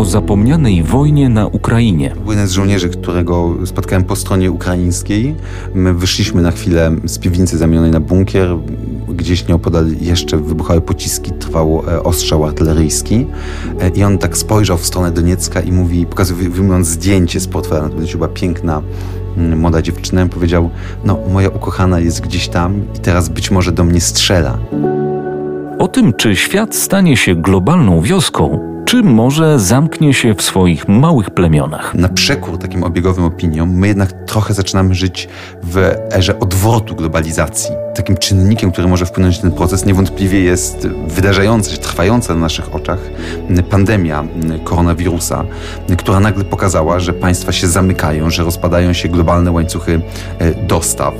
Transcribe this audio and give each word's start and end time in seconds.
o 0.00 0.04
zapomnianej 0.04 0.82
wojnie 0.82 1.28
na 1.28 1.46
Ukrainie. 1.46 2.14
Jeden 2.28 2.46
z 2.46 2.50
żołnierzy, 2.50 2.88
którego 2.88 3.54
spotkałem 3.64 4.04
po 4.04 4.16
stronie 4.16 4.50
ukraińskiej, 4.50 5.36
my 5.74 5.94
wyszliśmy 5.94 6.42
na 6.42 6.50
chwilę 6.50 6.96
z 7.04 7.18
piwnicy 7.18 7.58
zamienionej 7.58 7.90
na 7.90 8.00
bunkier. 8.00 8.48
Gdzieś 9.08 9.48
nieopodal 9.48 9.86
jeszcze 10.00 10.36
wybuchały 10.36 10.80
pociski, 10.80 11.32
trwał 11.32 11.82
e, 11.88 12.02
ostrzał 12.02 12.44
artyleryjski. 12.44 13.26
E, 13.80 13.88
I 13.88 14.04
on 14.04 14.18
tak 14.18 14.36
spojrzał 14.36 14.78
w 14.78 14.86
stronę 14.86 15.10
Doniecka 15.10 15.60
i 15.60 15.72
mówi, 15.72 16.06
wyjmując 16.50 16.86
zdjęcie 16.86 17.40
z 17.40 17.46
portfela, 17.46 17.88
to 17.88 18.16
była 18.16 18.28
piękna 18.28 18.82
mm, 19.36 19.58
młoda 19.58 19.82
dziewczyna, 19.82 20.26
powiedział: 20.26 20.70
No, 21.04 21.18
moja 21.32 21.48
ukochana 21.48 22.00
jest 22.00 22.20
gdzieś 22.20 22.48
tam 22.48 22.82
i 22.96 22.98
teraz 22.98 23.28
być 23.28 23.50
może 23.50 23.72
do 23.72 23.84
mnie 23.84 24.00
strzela. 24.00 24.58
O 25.78 25.88
tym, 25.88 26.12
czy 26.12 26.36
świat 26.36 26.74
stanie 26.74 27.16
się 27.16 27.34
globalną 27.34 28.02
wioską, 28.02 28.69
czy 28.90 29.02
może 29.02 29.58
zamknie 29.58 30.14
się 30.14 30.34
w 30.34 30.42
swoich 30.42 30.88
małych 30.88 31.30
plemionach. 31.30 31.94
Na 31.94 32.08
przekór 32.08 32.58
takim 32.58 32.84
obiegowym 32.84 33.24
opiniom, 33.24 33.70
my 33.70 33.88
jednak 33.88 34.12
trochę 34.12 34.54
zaczynamy 34.54 34.94
żyć 34.94 35.28
w 35.62 35.76
erze 36.12 36.38
odwrotu 36.38 36.94
globalizacji. 36.94 37.70
Takim 38.00 38.16
czynnikiem, 38.16 38.72
który 38.72 38.88
może 38.88 39.06
wpłynąć 39.06 39.36
na 39.36 39.42
ten 39.42 39.52
proces, 39.52 39.86
niewątpliwie 39.86 40.40
jest 40.40 40.88
wydarzająca 41.06 41.70
się, 41.70 41.76
trwająca 41.76 42.34
na 42.34 42.40
naszych 42.40 42.74
oczach 42.74 42.98
pandemia 43.70 44.24
koronawirusa, 44.64 45.44
która 45.98 46.20
nagle 46.20 46.44
pokazała, 46.44 47.00
że 47.00 47.12
państwa 47.12 47.52
się 47.52 47.66
zamykają, 47.66 48.30
że 48.30 48.44
rozpadają 48.44 48.92
się 48.92 49.08
globalne 49.08 49.50
łańcuchy 49.50 50.00
e, 50.38 50.54
dostaw, 50.54 51.14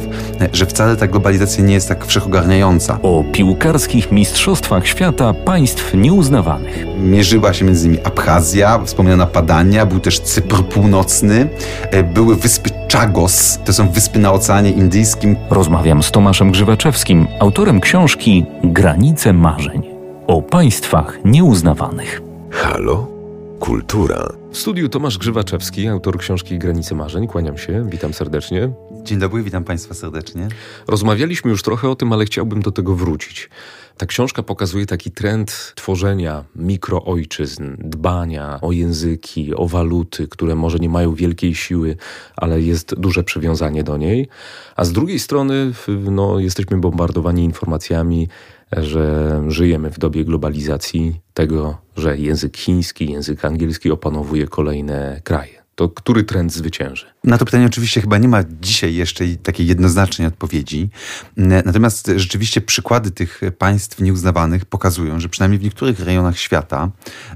że 0.53 0.67
wcale 0.67 0.97
ta 0.97 1.07
globalizacja 1.07 1.65
nie 1.65 1.75
jest 1.75 1.89
tak 1.89 2.07
wszechogarniająca. 2.07 2.99
O 3.03 3.25
piłkarskich 3.33 4.13
mistrzostwach 4.13 4.87
świata 4.87 5.35
państw 5.35 5.95
nieuznawanych. 5.95 6.87
Mierzyła 6.99 7.53
się 7.53 7.65
między 7.65 7.87
innymi 7.87 8.05
Abchazja, 8.05 8.81
wspomniana 8.85 9.27
Padania, 9.27 9.87
był 9.87 10.01
też 10.01 10.21
Cypr 10.21 10.65
Północny, 10.65 11.49
e, 11.91 12.03
były 12.03 12.37
wyspy 12.37 12.71
Chagos, 12.93 13.59
to 13.65 13.73
są 13.73 13.89
wyspy 13.89 14.19
na 14.19 14.33
Oceanie 14.33 14.71
Indyjskim. 14.71 15.37
Rozmawiam 15.51 16.03
z 16.03 16.11
Tomaszem 16.11 16.53
Grzywaczewskim, 16.71 17.27
autorem 17.41 17.81
książki 17.81 18.45
Granice 18.65 19.33
marzeń 19.33 19.83
o 20.27 20.43
państwach 20.43 21.19
nieuznawanych. 21.25 22.23
Halo? 22.51 23.20
Kultura. 23.61 24.33
W 24.53 24.59
studiu 24.59 24.89
Tomasz 24.89 25.19
Grzywaczewski, 25.19 25.89
autor 25.89 26.19
książki 26.19 26.59
Granice 26.59 26.95
Marzeń. 26.95 27.27
Kłaniam 27.27 27.59
się, 27.59 27.87
witam 27.91 28.15
serdecznie. 28.15 28.73
Dzień 29.03 29.19
dobry, 29.19 29.43
witam 29.43 29.65
Państwa 29.65 29.95
serdecznie. 29.95 30.49
Rozmawialiśmy 30.87 31.51
już 31.51 31.63
trochę 31.63 31.89
o 31.89 31.97
tym, 31.97 32.13
ale 32.13 32.25
chciałbym 32.25 32.63
do 32.63 32.73
tego 32.73 32.95
wrócić. 32.95 33.51
Ta 33.97 34.07
książka 34.07 34.43
pokazuje 34.43 34.87
taki 34.87 35.11
trend 35.11 35.73
tworzenia 35.77 36.45
mikroojczyzn, 36.57 37.77
dbania 37.79 38.59
o 38.61 38.73
języki, 38.73 39.55
o 39.55 39.69
waluty, 39.69 40.29
które 40.29 40.55
może 40.55 40.79
nie 40.79 40.89
mają 40.89 41.15
wielkiej 41.15 41.55
siły, 41.55 41.97
ale 42.37 42.61
jest 42.63 42.95
duże 42.95 43.25
przywiązanie 43.25 43.85
do 43.85 43.97
niej. 43.97 44.29
A 44.77 44.85
z 44.85 44.93
drugiej 44.93 45.19
strony 45.19 45.73
no, 46.11 46.39
jesteśmy 46.39 46.77
bombardowani 46.77 47.45
informacjami, 47.45 48.29
że 48.77 49.43
żyjemy 49.49 49.91
w 49.91 49.99
dobie 49.99 50.25
globalizacji, 50.25 51.21
tego, 51.35 51.79
że 51.97 52.19
język 52.19 52.57
chiński, 52.57 53.13
język 53.13 53.45
angielski 53.45 53.91
opanowuje 53.91 54.47
kolejne 54.49 55.21
kraje. 55.25 55.61
To 55.75 55.89
który 55.89 56.25
trend 56.25 56.53
zwycięży? 56.53 57.07
Na 57.25 57.39
to 57.39 57.45
pytanie 57.45 57.67
oczywiście 57.67 58.01
chyba 58.01 58.19
nie 58.19 58.29
ma 58.29 58.45
dzisiaj 58.61 58.95
jeszcze 58.95 59.25
takiej 59.43 59.67
jednoznacznej 59.67 60.29
odpowiedzi. 60.29 60.89
Natomiast 61.37 62.11
rzeczywiście 62.17 62.61
przykłady 62.61 63.11
tych 63.11 63.41
państw 63.59 64.01
nieuznawanych 64.01 64.65
pokazują, 64.65 65.21
że 65.21 65.29
przynajmniej 65.29 65.59
w 65.59 65.65
niektórych 65.65 66.01
rejonach 66.01 66.39
świata 66.39 66.91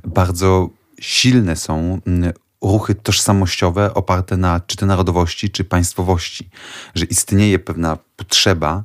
bardzo 0.04 0.70
silne 1.00 1.56
są 1.56 2.00
ruchy 2.64 2.94
tożsamościowe 2.94 3.94
oparte 3.94 4.36
na 4.36 4.60
czy 4.60 4.76
to 4.76 4.86
narodowości, 4.86 5.50
czy 5.50 5.64
państwowości, 5.64 6.50
że 6.94 7.04
istnieje 7.04 7.58
pewna 7.58 7.98
potrzeba 8.16 8.84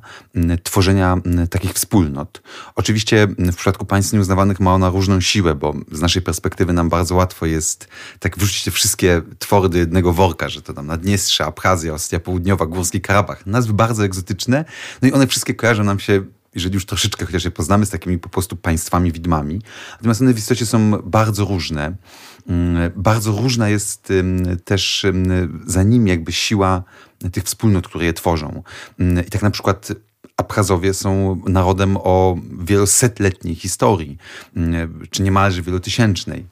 tworzenia 0.62 1.16
takich 1.50 1.72
wspólnot. 1.72 2.42
Oczywiście 2.74 3.26
w 3.38 3.56
przypadku 3.56 3.84
państw 3.86 4.12
nieuznawanych 4.12 4.60
ma 4.60 4.74
ona 4.74 4.88
różną 4.88 5.20
siłę, 5.20 5.54
bo 5.54 5.74
z 5.92 6.00
naszej 6.00 6.22
perspektywy 6.22 6.72
nam 6.72 6.88
bardzo 6.88 7.14
łatwo 7.14 7.46
jest 7.46 7.88
tak 8.18 8.38
wrzucić 8.38 8.64
te 8.64 8.70
wszystkie 8.70 9.22
twory 9.38 9.68
do 9.68 9.78
jednego 9.78 10.12
worka, 10.12 10.48
że 10.48 10.62
to 10.62 10.72
tam 10.72 10.86
Naddniestrze, 10.86 11.44
Abchazja, 11.44 11.94
Ostia 11.94 12.20
Południowa, 12.20 12.66
Górski 12.66 13.00
Karabach. 13.00 13.46
Nazwy 13.46 13.72
bardzo 13.72 14.04
egzotyczne, 14.04 14.64
no 15.02 15.08
i 15.08 15.12
one 15.12 15.26
wszystkie 15.26 15.54
kojarzą 15.54 15.84
nam 15.84 16.00
się 16.00 16.22
jeżeli 16.54 16.74
już 16.74 16.86
troszeczkę 16.86 17.26
chociaż 17.26 17.44
je 17.44 17.50
poznamy 17.50 17.86
z 17.86 17.90
takimi 17.90 18.18
po 18.18 18.28
prostu 18.28 18.56
państwami 18.56 19.12
widmami. 19.12 19.62
Natomiast 19.92 20.20
one 20.20 20.34
w 20.34 20.38
istocie 20.38 20.66
są 20.66 20.90
bardzo 20.90 21.44
różne. 21.44 21.96
Mm, 22.48 22.92
bardzo 22.96 23.32
różna 23.32 23.68
jest 23.68 24.12
też 24.64 25.06
za 25.66 25.82
nimi 25.82 26.10
jakby 26.10 26.32
siła 26.32 26.82
tych 27.32 27.44
wspólnot, 27.44 27.88
które 27.88 28.04
je 28.04 28.12
tworzą. 28.12 28.62
Mm, 28.98 29.26
I 29.26 29.30
tak 29.30 29.42
na 29.42 29.50
przykład 29.50 29.92
Abchazowie 30.36 30.94
są 30.94 31.40
narodem 31.46 31.96
o 31.96 32.36
wielosetletniej 32.58 33.54
historii, 33.54 34.18
mm, 34.56 35.06
czy 35.10 35.22
niemalże 35.22 35.62
wielotysięcznej. 35.62 36.46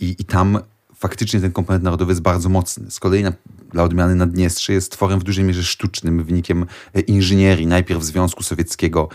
I, 0.00 0.16
i 0.18 0.24
tam 0.24 0.58
faktycznie 1.04 1.40
ten 1.40 1.52
komponent 1.52 1.84
narodowy 1.84 2.12
jest 2.12 2.22
bardzo 2.22 2.48
mocny. 2.48 2.90
Z 2.90 3.00
kolei 3.00 3.22
na, 3.22 3.32
dla 3.72 3.82
odmiany 3.82 4.14
Naddniestrze 4.14 4.72
jest 4.72 4.92
tworem 4.92 5.20
w 5.20 5.22
dużej 5.22 5.44
mierze 5.44 5.64
sztucznym, 5.64 6.24
wynikiem 6.24 6.66
e, 6.94 7.00
inżynierii, 7.00 7.66
najpierw 7.66 8.02
Związku 8.02 8.42
Sowieckiego, 8.42 9.08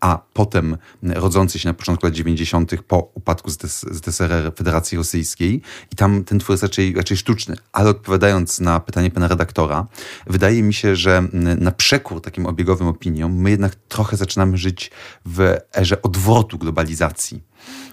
a 0.00 0.18
potem 0.32 0.76
rodzący 1.02 1.58
się 1.58 1.68
na 1.68 1.74
początku 1.74 2.06
lat 2.06 2.14
90. 2.14 2.72
po 2.88 3.10
upadku 3.14 3.50
ZSRR 3.90 4.52
Federacji 4.56 4.98
Rosyjskiej. 4.98 5.62
I 5.92 5.96
tam 5.96 6.24
ten 6.24 6.38
twór 6.38 6.52
jest 6.52 6.62
raczej, 6.62 6.94
raczej 6.94 7.16
sztuczny. 7.16 7.56
Ale 7.72 7.90
odpowiadając 7.90 8.60
na 8.60 8.80
pytanie 8.80 9.10
pana 9.10 9.28
redaktora, 9.28 9.86
wydaje 10.26 10.62
mi 10.62 10.74
się, 10.74 10.96
że 10.96 11.28
na 11.58 11.70
przekór 11.70 12.20
takim 12.22 12.46
obiegowym 12.46 12.86
opiniom, 12.86 13.34
my 13.34 13.50
jednak 13.50 13.74
trochę 13.74 14.16
zaczynamy 14.16 14.56
żyć 14.56 14.90
w 15.26 15.56
erze 15.76 16.02
odwrotu 16.02 16.58
globalizacji 16.58 17.42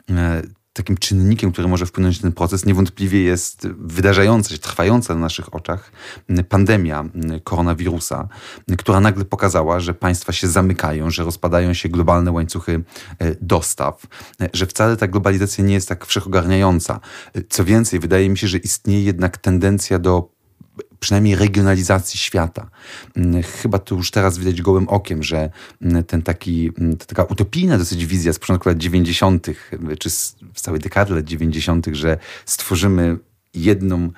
e, 0.09 0.41
takim 0.77 0.97
czynnikiem, 0.97 1.51
który 1.51 1.67
może 1.67 1.85
wpłynąć 1.85 2.17
na 2.17 2.21
ten 2.21 2.31
proces, 2.31 2.65
niewątpliwie 2.65 3.23
jest 3.23 3.67
wydarzająca 3.67 4.49
się, 4.49 4.57
trwająca 4.57 5.13
na 5.13 5.19
naszych 5.19 5.55
oczach 5.55 5.91
pandemia 6.49 7.05
koronawirusa, 7.43 8.27
która 8.77 8.99
nagle 8.99 9.25
pokazała, 9.25 9.79
że 9.79 9.93
państwa 9.93 10.31
się 10.31 10.47
zamykają, 10.47 11.09
że 11.09 11.23
rozpadają 11.23 11.73
się 11.73 11.89
globalne 11.89 12.31
łańcuchy 12.31 12.83
e, 13.19 13.35
dostaw, 13.41 14.07
że 14.53 14.65
wcale 14.65 14.97
ta 14.97 15.07
globalizacja 15.07 15.63
nie 15.63 15.73
jest 15.73 15.89
tak 15.89 16.05
wszechogarniająca. 16.05 16.99
Co 17.49 17.65
więcej, 17.65 17.99
wydaje 17.99 18.29
mi 18.29 18.37
się, 18.37 18.47
że 18.47 18.57
istnieje 18.57 19.03
jednak 19.03 19.37
tendencja 19.37 19.99
do 19.99 20.36
przynajmniej 20.99 21.35
regionalizacji 21.35 22.19
świata. 22.19 22.69
Mm, 23.15 23.43
chyba 23.43 23.79
to 23.79 23.95
już 23.95 24.11
teraz 24.11 24.37
widać 24.37 24.61
gołym 24.61 24.89
okiem, 24.89 25.23
że 25.23 25.49
mm, 25.81 26.03
ten 26.03 26.21
taki, 26.21 26.71
mm, 26.79 26.97
ta 26.97 27.05
taka 27.05 27.23
utopijna 27.23 27.77
dosyć 27.77 28.05
wizja 28.05 28.33
z 28.33 28.39
początku 28.39 28.69
lat 28.69 28.77
90., 28.77 29.47
czy 29.99 30.09
z 30.09 30.35
całej 30.55 30.79
dekady 30.79 31.15
lat 31.15 31.25
90., 31.25 31.87
że 31.91 32.17
stworzymy 32.45 33.17
jedną 33.53 34.11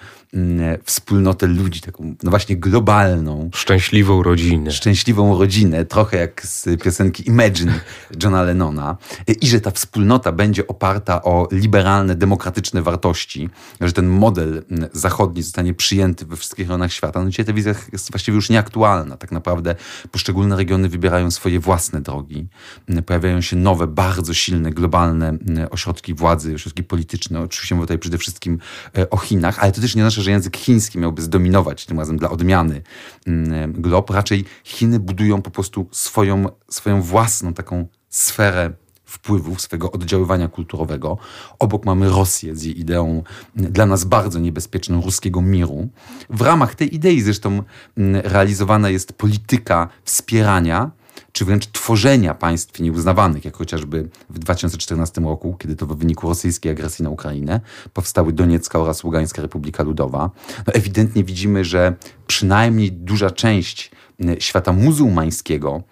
wspólnotę 0.84 1.48
ludzi, 1.48 1.82
taką 1.82 2.16
no 2.24 2.30
właśnie 2.30 2.58
globalną. 2.58 3.50
Szczęśliwą 3.54 4.24
rodzinę. 4.24 4.72
Szczęśliwą 4.72 5.40
rodzinę, 5.40 5.86
trochę 5.86 6.18
jak 6.18 6.46
z 6.46 6.82
piosenki 6.84 7.28
Imagine 7.28 7.80
Johna 8.24 8.44
Lennona. 8.44 8.98
I 9.42 9.48
że 9.48 9.62
ta 9.62 9.72
wspólnota 9.72 10.32
będzie 10.32 10.68
oparta 10.68 11.24
o 11.24 11.48
liberalne, 11.52 12.16
demokratyczne 12.16 12.82
wartości, 12.82 13.50
że 13.82 13.92
ten 13.92 14.08
model 14.08 14.64
mm, 14.72 14.90
zachodni 14.94 15.44
zostanie 15.44 15.74
przyjęty 15.74 16.26
we 16.26 16.36
wszystkich 16.36 16.66
regionach 16.66 16.94
świata. 16.94 17.24
No 17.24 17.30
dzisiaj 17.30 17.46
ta 17.46 17.54
wizja 17.54 17.76
jest 17.92 18.12
właściwie 18.12 18.36
już 18.36 18.50
nieaktualna. 18.50 19.18
Tak 19.18 19.32
naprawdę 19.32 19.76
poszczególne 20.12 20.56
regiony 20.56 20.90
wybierają 20.90 21.32
swoje 21.32 21.60
własne 21.60 22.02
drogi. 22.02 22.48
Mm, 22.90 23.04
pojawiają 23.04 23.42
się 23.42 23.56
nowe, 23.56 23.88
bardzo 23.88 24.34
silne, 24.34 24.72
globalne 24.72 25.38
ośrodki 25.72 26.14
władzy, 26.14 26.56
ośrodki 26.56 26.84
polityczne. 26.84 27.42
Oczywiście 27.42 27.76
mówię 27.76 27.86
tutaj 27.86 28.00
przede 28.00 28.18
wszystkim 28.18 28.60
e, 28.98 29.10
o 29.10 29.18
Chinach, 29.18 29.60
ale 29.60 29.72
to 29.72 29.82
też 29.82 29.96
nie 29.96 30.02
znaczy, 30.02 30.19
że 30.20 30.32
język 30.32 30.58
chiński 30.58 31.00
miałby 31.00 31.22
zdominować 31.22 31.86
tym 31.86 32.00
razem 32.00 32.18
dla 32.18 32.30
odmiany 32.30 32.82
mm, 33.28 33.82
glob. 33.82 34.10
Raczej 34.10 34.46
Chiny 34.64 35.00
budują 35.00 35.42
po 35.42 35.52
prostu 35.52 35.88
swoją, 35.92 36.46
swoją 36.70 37.02
własną 37.02 37.54
taką 37.54 37.88
sferę 38.10 38.74
wpływów, 39.06 39.62
swego 39.62 39.92
oddziaływania 39.92 40.48
kulturowego. 40.48 41.18
Obok 41.60 41.86
mamy 41.86 42.10
Rosję 42.10 42.56
z 42.56 42.64
jej 42.64 42.80
ideą 42.80 43.24
mm, 43.58 43.72
dla 43.72 43.86
nas 43.86 44.04
bardzo 44.04 44.40
niebezpieczną 44.40 45.02
ruskiego 45.02 45.42
miru. 45.42 45.90
W 46.30 46.42
ramach 46.42 46.76
tej 46.76 46.96
idei 46.96 47.22
zresztą 47.22 47.64
mm, 47.98 48.22
realizowana 48.26 48.90
jest 48.90 49.14
polityka 49.14 49.90
wspierania 50.04 50.92
czy 51.40 51.46
wręcz 51.46 51.68
tworzenia 51.68 52.34
państw 52.34 52.80
nieuznawanych, 52.80 53.46
jak 53.46 53.58
chociażby 53.58 54.10
w 54.30 54.40
2014 54.40 55.22
roku, 55.22 55.56
kiedy 55.60 55.76
to 55.76 55.86
w 55.86 55.98
wyniku 55.98 56.28
rosyjskiej 56.28 56.72
agresji 56.72 57.04
na 57.04 57.10
Ukrainę 57.10 57.62
powstały 57.94 58.34
Doniecka 58.34 58.80
oraz 58.80 59.04
Ługańska 59.04 59.42
Republika 59.42 59.84
Ludowa. 59.84 60.30
No 60.68 60.74
ewidentnie 60.74 61.24
widzimy, 61.24 61.66
że 61.66 61.96
przynajmniej 62.28 62.92
duża 62.92 63.32
część 63.32 63.92
świata 64.40 64.74
muzułmańskiego 64.74 65.84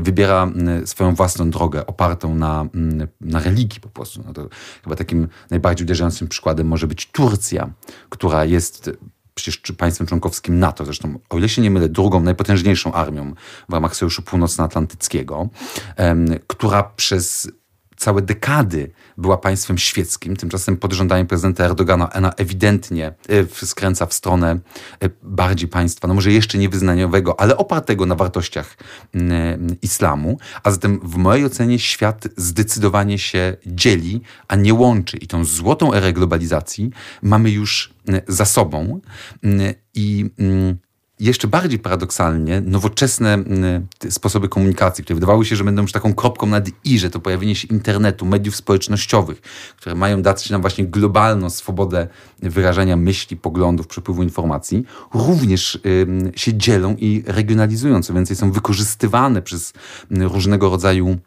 wybiera 0.00 0.52
swoją 0.84 1.14
własną 1.14 1.50
drogę, 1.50 1.86
opartą 1.86 2.34
na, 2.34 2.66
na 3.20 3.40
religii 3.40 3.80
po 3.80 3.88
prostu. 3.88 4.22
No 4.26 4.32
to 4.32 4.48
chyba 4.84 4.96
takim 4.96 5.28
najbardziej 5.50 5.84
uderzającym 5.84 6.28
przykładem 6.28 6.66
może 6.66 6.86
być 6.86 7.10
Turcja, 7.10 7.70
która 8.08 8.44
jest 8.44 8.90
przecież 9.42 9.72
państwem 9.76 10.06
członkowskim 10.06 10.58
NATO, 10.58 10.84
zresztą 10.84 11.18
o 11.30 11.38
ile 11.38 11.48
się 11.48 11.62
nie 11.62 11.70
mylę, 11.70 11.88
drugą 11.88 12.20
najpotężniejszą 12.20 12.92
armią 12.92 13.34
w 13.68 13.72
ramach 13.72 13.96
Sojuszu 13.96 14.22
Północnoatlantyckiego, 14.22 15.48
która 16.46 16.82
przez 16.82 17.48
całe 17.98 18.22
dekady 18.22 18.90
była 19.16 19.38
państwem 19.38 19.78
świeckim. 19.78 20.36
Tymczasem 20.36 20.76
pod 20.76 20.92
rządami 20.92 21.26
prezydenta 21.26 21.64
Erdogana 21.64 22.12
ona 22.12 22.32
ewidentnie 22.32 23.12
e, 23.62 23.66
skręca 23.66 24.06
w 24.06 24.14
stronę 24.14 24.58
e, 25.00 25.10
bardziej 25.22 25.68
państwa, 25.68 26.08
no 26.08 26.14
może 26.14 26.32
jeszcze 26.32 26.58
niewyznaniowego, 26.58 27.40
ale 27.40 27.56
opartego 27.56 28.06
na 28.06 28.14
wartościach 28.14 28.76
islamu. 29.82 30.38
A 30.62 30.70
zatem 30.70 31.00
w 31.02 31.16
mojej 31.16 31.44
ocenie 31.44 31.78
świat 31.78 32.28
zdecydowanie 32.36 33.18
się 33.18 33.56
dzieli, 33.66 34.20
a 34.48 34.56
nie 34.56 34.74
łączy. 34.74 35.16
I 35.16 35.26
tą 35.26 35.44
złotą 35.44 35.94
erę 35.94 36.12
globalizacji 36.12 36.90
mamy 37.22 37.50
już 37.50 37.94
za 38.28 38.44
sobą. 38.44 39.00
I 39.94 40.30
jeszcze 41.20 41.48
bardziej 41.48 41.78
paradoksalnie 41.78 42.60
nowoczesne 42.60 43.44
sposoby 44.10 44.48
komunikacji, 44.48 45.04
które 45.04 45.14
wydawały 45.14 45.44
się, 45.44 45.56
że 45.56 45.64
będą 45.64 45.82
już 45.82 45.92
taką 45.92 46.14
kropką 46.14 46.46
nad 46.46 46.68
i, 46.84 46.98
że 46.98 47.10
to 47.10 47.20
pojawienie 47.20 47.54
się 47.54 47.68
internetu, 47.68 48.26
mediów 48.26 48.56
społecznościowych, 48.56 49.40
które 49.76 49.94
mają 49.94 50.22
dać 50.22 50.50
nam 50.50 50.60
właśnie 50.60 50.86
globalną 50.86 51.50
swobodę 51.50 52.08
wyrażania 52.42 52.96
myśli, 52.96 53.36
poglądów, 53.36 53.86
przepływu 53.86 54.22
informacji, 54.22 54.84
również 55.14 55.80
się 56.36 56.54
dzielą 56.54 56.96
i 56.98 57.22
regionalizują. 57.26 58.02
Co 58.02 58.14
więcej, 58.14 58.36
są 58.36 58.52
wykorzystywane 58.52 59.42
przez 59.42 59.72
różnego 60.10 60.70
rodzaju 60.70 61.18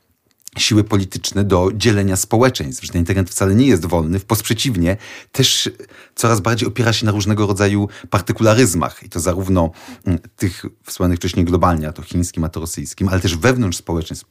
siły 0.58 0.84
polityczne 0.84 1.44
do 1.44 1.70
dzielenia 1.76 2.16
społeczeństw, 2.16 2.84
że 2.86 2.92
ten 2.92 3.00
internet 3.00 3.30
wcale 3.30 3.56
nie 3.56 3.68
jest 3.68 3.86
wolny, 3.86 4.20
wprost 4.20 4.44
przeciwnie, 4.44 4.98
też 5.32 5.70
coraz 6.16 6.40
bardziej 6.40 6.68
opiera 6.68 6.94
się 6.94 7.06
na 7.06 7.12
różnego 7.12 7.48
rodzaju 7.48 7.90
partykularyzmach 8.10 9.04
i 9.04 9.10
to 9.10 9.20
zarówno 9.20 9.72
mm, 10.06 10.20
tych 10.36 10.66
wspomnianych 10.86 11.20
wcześniej 11.20 11.46
globalnie, 11.46 11.88
a 11.88 11.94
to 11.94 12.02
chińskim, 12.02 12.44
a 12.44 12.50
to 12.50 12.60
rosyjskim, 12.60 13.10
ale 13.10 13.20
też 13.20 13.38
wewnątrz 13.38 13.78
społeczeństw. 13.78 14.26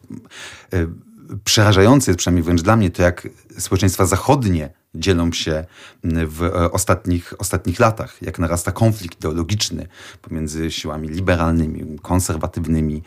Przerażające 1.44 2.10
jest 2.10 2.18
przynajmniej 2.18 2.42
wręcz 2.42 2.62
dla 2.62 2.76
mnie 2.76 2.90
to, 2.90 3.02
jak 3.02 3.28
społeczeństwa 3.58 4.06
zachodnie 4.06 4.70
dzielą 4.94 5.32
się 5.32 5.64
w 6.04 6.42
e, 6.42 6.72
ostatnich, 6.72 7.34
ostatnich 7.38 7.80
latach, 7.80 8.22
jak 8.22 8.38
narasta 8.38 8.72
konflikt 8.72 9.18
ideologiczny 9.18 9.86
pomiędzy 10.22 10.70
siłami 10.70 11.08
liberalnymi, 11.08 11.98
konserwatywnymi, 11.98 13.02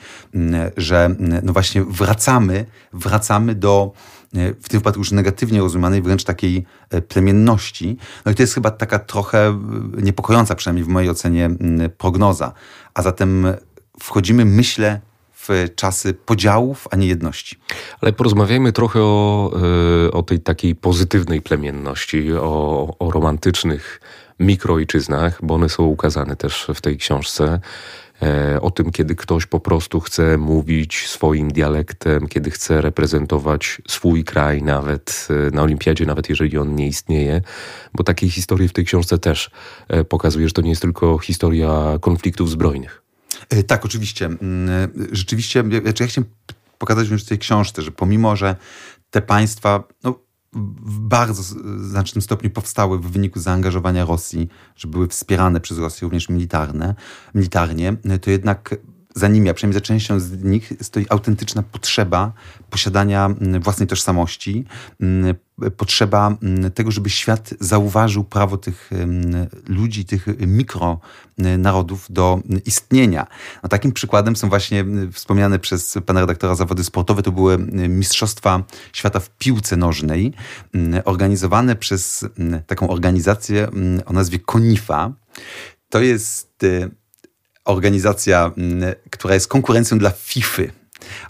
że 0.78 1.16
no 1.44 1.54
właśnie 1.54 1.84
wracamy, 1.84 2.66
wracamy 2.94 3.56
do 3.56 3.92
e, 4.36 4.54
w 4.54 4.70
tym 4.70 4.80
wypadku 4.80 5.00
już 5.00 5.12
negatywnie 5.12 5.60
rozumianej, 5.60 6.02
wręcz 6.02 6.24
takiej 6.24 6.66
e, 6.90 7.02
plemienności. 7.02 7.98
No 8.26 8.32
i 8.32 8.36
to 8.36 8.44
jest 8.44 8.54
chyba 8.54 8.72
taka 8.72 9.00
trochę 9.00 9.60
niepokojąca, 10.02 10.56
przynajmniej 10.56 10.86
w 10.86 10.88
mojej 10.88 11.10
ocenie, 11.10 11.50
prognoza. 11.98 12.54
A 12.94 13.02
zatem 13.02 13.48
wchodzimy, 14.00 14.46
myślę, 14.46 15.02
w 15.48 15.76
czasy 15.76 16.14
podziałów, 16.14 16.88
a 16.92 16.96
nie 16.96 17.08
jedności. 17.08 17.58
Ale 18.02 18.14
porozmawiajmy 18.14 18.72
trochę 18.72 19.02
o, 19.02 19.52
e, 20.08 20.12
o 20.12 20.24
tej 20.24 20.40
takiej 20.40 20.76
pozytywnej 20.76 21.42
plemienności, 21.42 22.34
o, 22.34 22.96
o 23.00 23.12
romantycznych 23.12 24.02
mikroojczyznach, 24.40 25.40
bo 25.44 25.54
one 25.56 25.70
są 25.70 25.84
ukazane 25.84 26.36
też 26.36 26.68
w 26.76 26.82
tej 26.82 26.98
książce 26.98 27.60
e, 28.22 28.62
o 28.62 28.72
tym, 28.72 28.92
kiedy 28.92 29.16
ktoś 29.16 29.46
po 29.46 29.60
prostu 29.60 30.00
chce 30.00 30.38
mówić 30.38 31.08
swoim 31.08 31.52
dialektem, 31.52 32.28
kiedy 32.28 32.52
chce 32.52 32.82
reprezentować 32.82 33.82
swój 33.88 34.24
kraj 34.24 34.64
nawet 34.64 35.28
e, 35.30 35.56
na 35.56 35.62
olimpiadzie, 35.64 36.06
nawet 36.06 36.30
jeżeli 36.30 36.58
on 36.58 36.76
nie 36.76 36.88
istnieje, 36.88 37.42
bo 37.94 38.04
takie 38.04 38.30
historie 38.30 38.68
w 38.68 38.74
tej 38.74 38.86
książce 38.86 39.18
też 39.18 39.52
pokazuje, 40.10 40.48
że 40.48 40.54
to 40.54 40.62
nie 40.62 40.70
jest 40.70 40.82
tylko 40.82 41.18
historia 41.18 41.98
konfliktów 42.02 42.50
zbrojnych. 42.50 43.03
E, 43.50 43.64
tak, 43.64 43.86
oczywiście. 43.86 44.26
Mm, 44.26 44.70
e, 44.70 44.88
rzeczywiście, 45.12 45.64
znaczy 45.82 46.04
ja 46.04 46.10
chciałem 46.10 46.30
pokazać 46.78 47.10
już 47.10 47.24
w 47.24 47.28
tej 47.28 47.40
książce, 47.40 47.82
że 47.82 47.92
pomimo, 47.92 48.36
że 48.36 48.56
te 49.12 49.22
państwa 49.22 49.84
no, 50.04 50.20
w 50.86 51.00
bardzo 51.00 51.44
znacznym 51.78 52.22
stopniu 52.22 52.50
powstały 52.50 53.00
w 53.00 53.12
wyniku 53.12 53.40
zaangażowania 53.40 54.06
Rosji, 54.06 54.50
że 54.76 54.88
były 54.88 55.08
wspierane 55.08 55.60
przez 55.60 55.78
Rosję 55.78 56.06
również 56.06 56.30
militarne, 56.30 56.96
militarnie, 57.36 57.96
to 58.22 58.32
jednak 58.32 58.76
za 59.16 59.28
nimi, 59.28 59.50
a 59.50 59.54
przynajmniej 59.54 59.74
za 59.74 59.86
częścią 59.86 60.20
z 60.20 60.44
nich 60.44 60.74
stoi 60.82 61.06
autentyczna 61.10 61.64
potrzeba 61.64 62.34
posiadania 62.70 63.26
mm, 63.26 63.62
własnej 63.62 63.88
tożsamości, 63.88 64.66
mm, 65.02 65.36
potrzeba 65.78 66.38
mm, 66.44 66.72
tego, 66.72 66.92
żeby 66.92 67.10
świat 67.10 67.54
zauważył 67.60 68.24
prawo 68.24 68.58
tych 68.58 68.90
ludzi, 69.68 70.06
tych 70.06 70.26
mikronarodów 70.40 72.08
do 72.10 72.40
istnienia. 72.66 73.28
No, 73.64 73.70
takim 73.70 73.92
przykładem 73.92 74.36
są 74.36 74.50
właśnie 74.50 74.86
wspomniane 75.12 75.60
przez 75.60 75.98
pana 76.06 76.20
redaktora 76.22 76.56
zawody 76.56 76.84
sportowe, 76.84 77.24
to 77.24 77.32
były 77.32 77.58
Mistrzostwa 77.90 78.64
Świata 78.94 79.20
w 79.20 79.30
piłce 79.30 79.78
nożnej, 79.78 80.34
organizowane 81.06 81.76
przez 81.76 82.26
taką 82.68 82.90
organizację 82.90 83.68
o 84.06 84.14
nazwie 84.14 84.40
Konifa. 84.40 85.14
To 85.90 86.02
jest 86.02 86.64
y, 86.64 86.92
organizacja, 87.66 88.52
mm, 88.58 88.94
która 89.10 89.34
jest 89.34 89.48
konkurencją 89.48 89.98
dla 89.98 90.10
FIFA. 90.10 90.64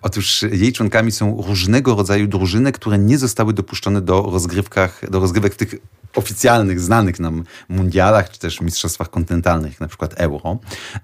Otóż 0.02 0.42
jej 0.52 0.74
członkami 0.74 1.12
są 1.12 1.42
różnego 1.48 1.96
rodzaju 1.96 2.28
drużyny, 2.28 2.72
które 2.72 2.98
nie 2.98 3.18
zostały 3.18 3.54
dopuszczone 3.54 4.02
do, 4.02 4.22
rozgrywkach, 4.22 5.10
do 5.10 5.20
rozgrywek 5.20 5.54
w 5.54 5.58
tych 5.58 5.76
oficjalnych, 6.16 6.80
znanych 6.80 7.20
nam 7.20 7.44
mundialach, 7.70 8.30
czy 8.30 8.40
też 8.40 8.62
mistrzostwach 8.62 9.10
kontynentalnych, 9.10 9.80
na 9.80 9.88
przykład 9.88 10.14
Euro. 10.18 10.58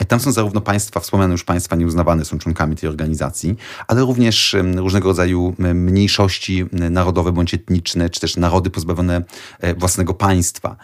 Tam 0.07 0.19
są 0.19 0.31
zarówno 0.31 0.61
państwa, 0.61 0.99
wspomniane 0.99 1.31
już 1.31 1.43
państwa 1.43 1.75
nieuznawane 1.75 2.25
są 2.25 2.37
członkami 2.37 2.75
tej 2.75 2.89
organizacji, 2.89 3.55
ale 3.87 4.01
również 4.01 4.55
różnego 4.75 5.07
rodzaju 5.09 5.55
mniejszości 5.59 6.65
narodowe 6.71 7.31
bądź 7.31 7.53
etniczne, 7.53 8.09
czy 8.09 8.19
też 8.19 8.37
narody 8.37 8.69
pozbawione 8.69 9.23
e, 9.59 9.75
własnego 9.75 10.13
państwa, 10.13 10.75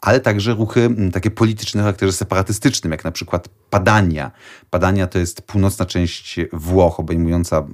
ale 0.00 0.20
także 0.20 0.54
ruchy 0.54 0.90
takie 1.12 1.30
polityczne 1.30 1.80
o 1.80 1.84
charakterze 1.84 2.12
separatystycznym, 2.12 2.92
jak 2.92 3.04
na 3.04 3.12
przykład 3.12 3.48
Padania. 3.70 4.30
Padania 4.70 5.06
to 5.06 5.18
jest 5.18 5.42
północna 5.42 5.86
część 5.86 6.40
Włoch, 6.52 7.00
obejmująca 7.00 7.64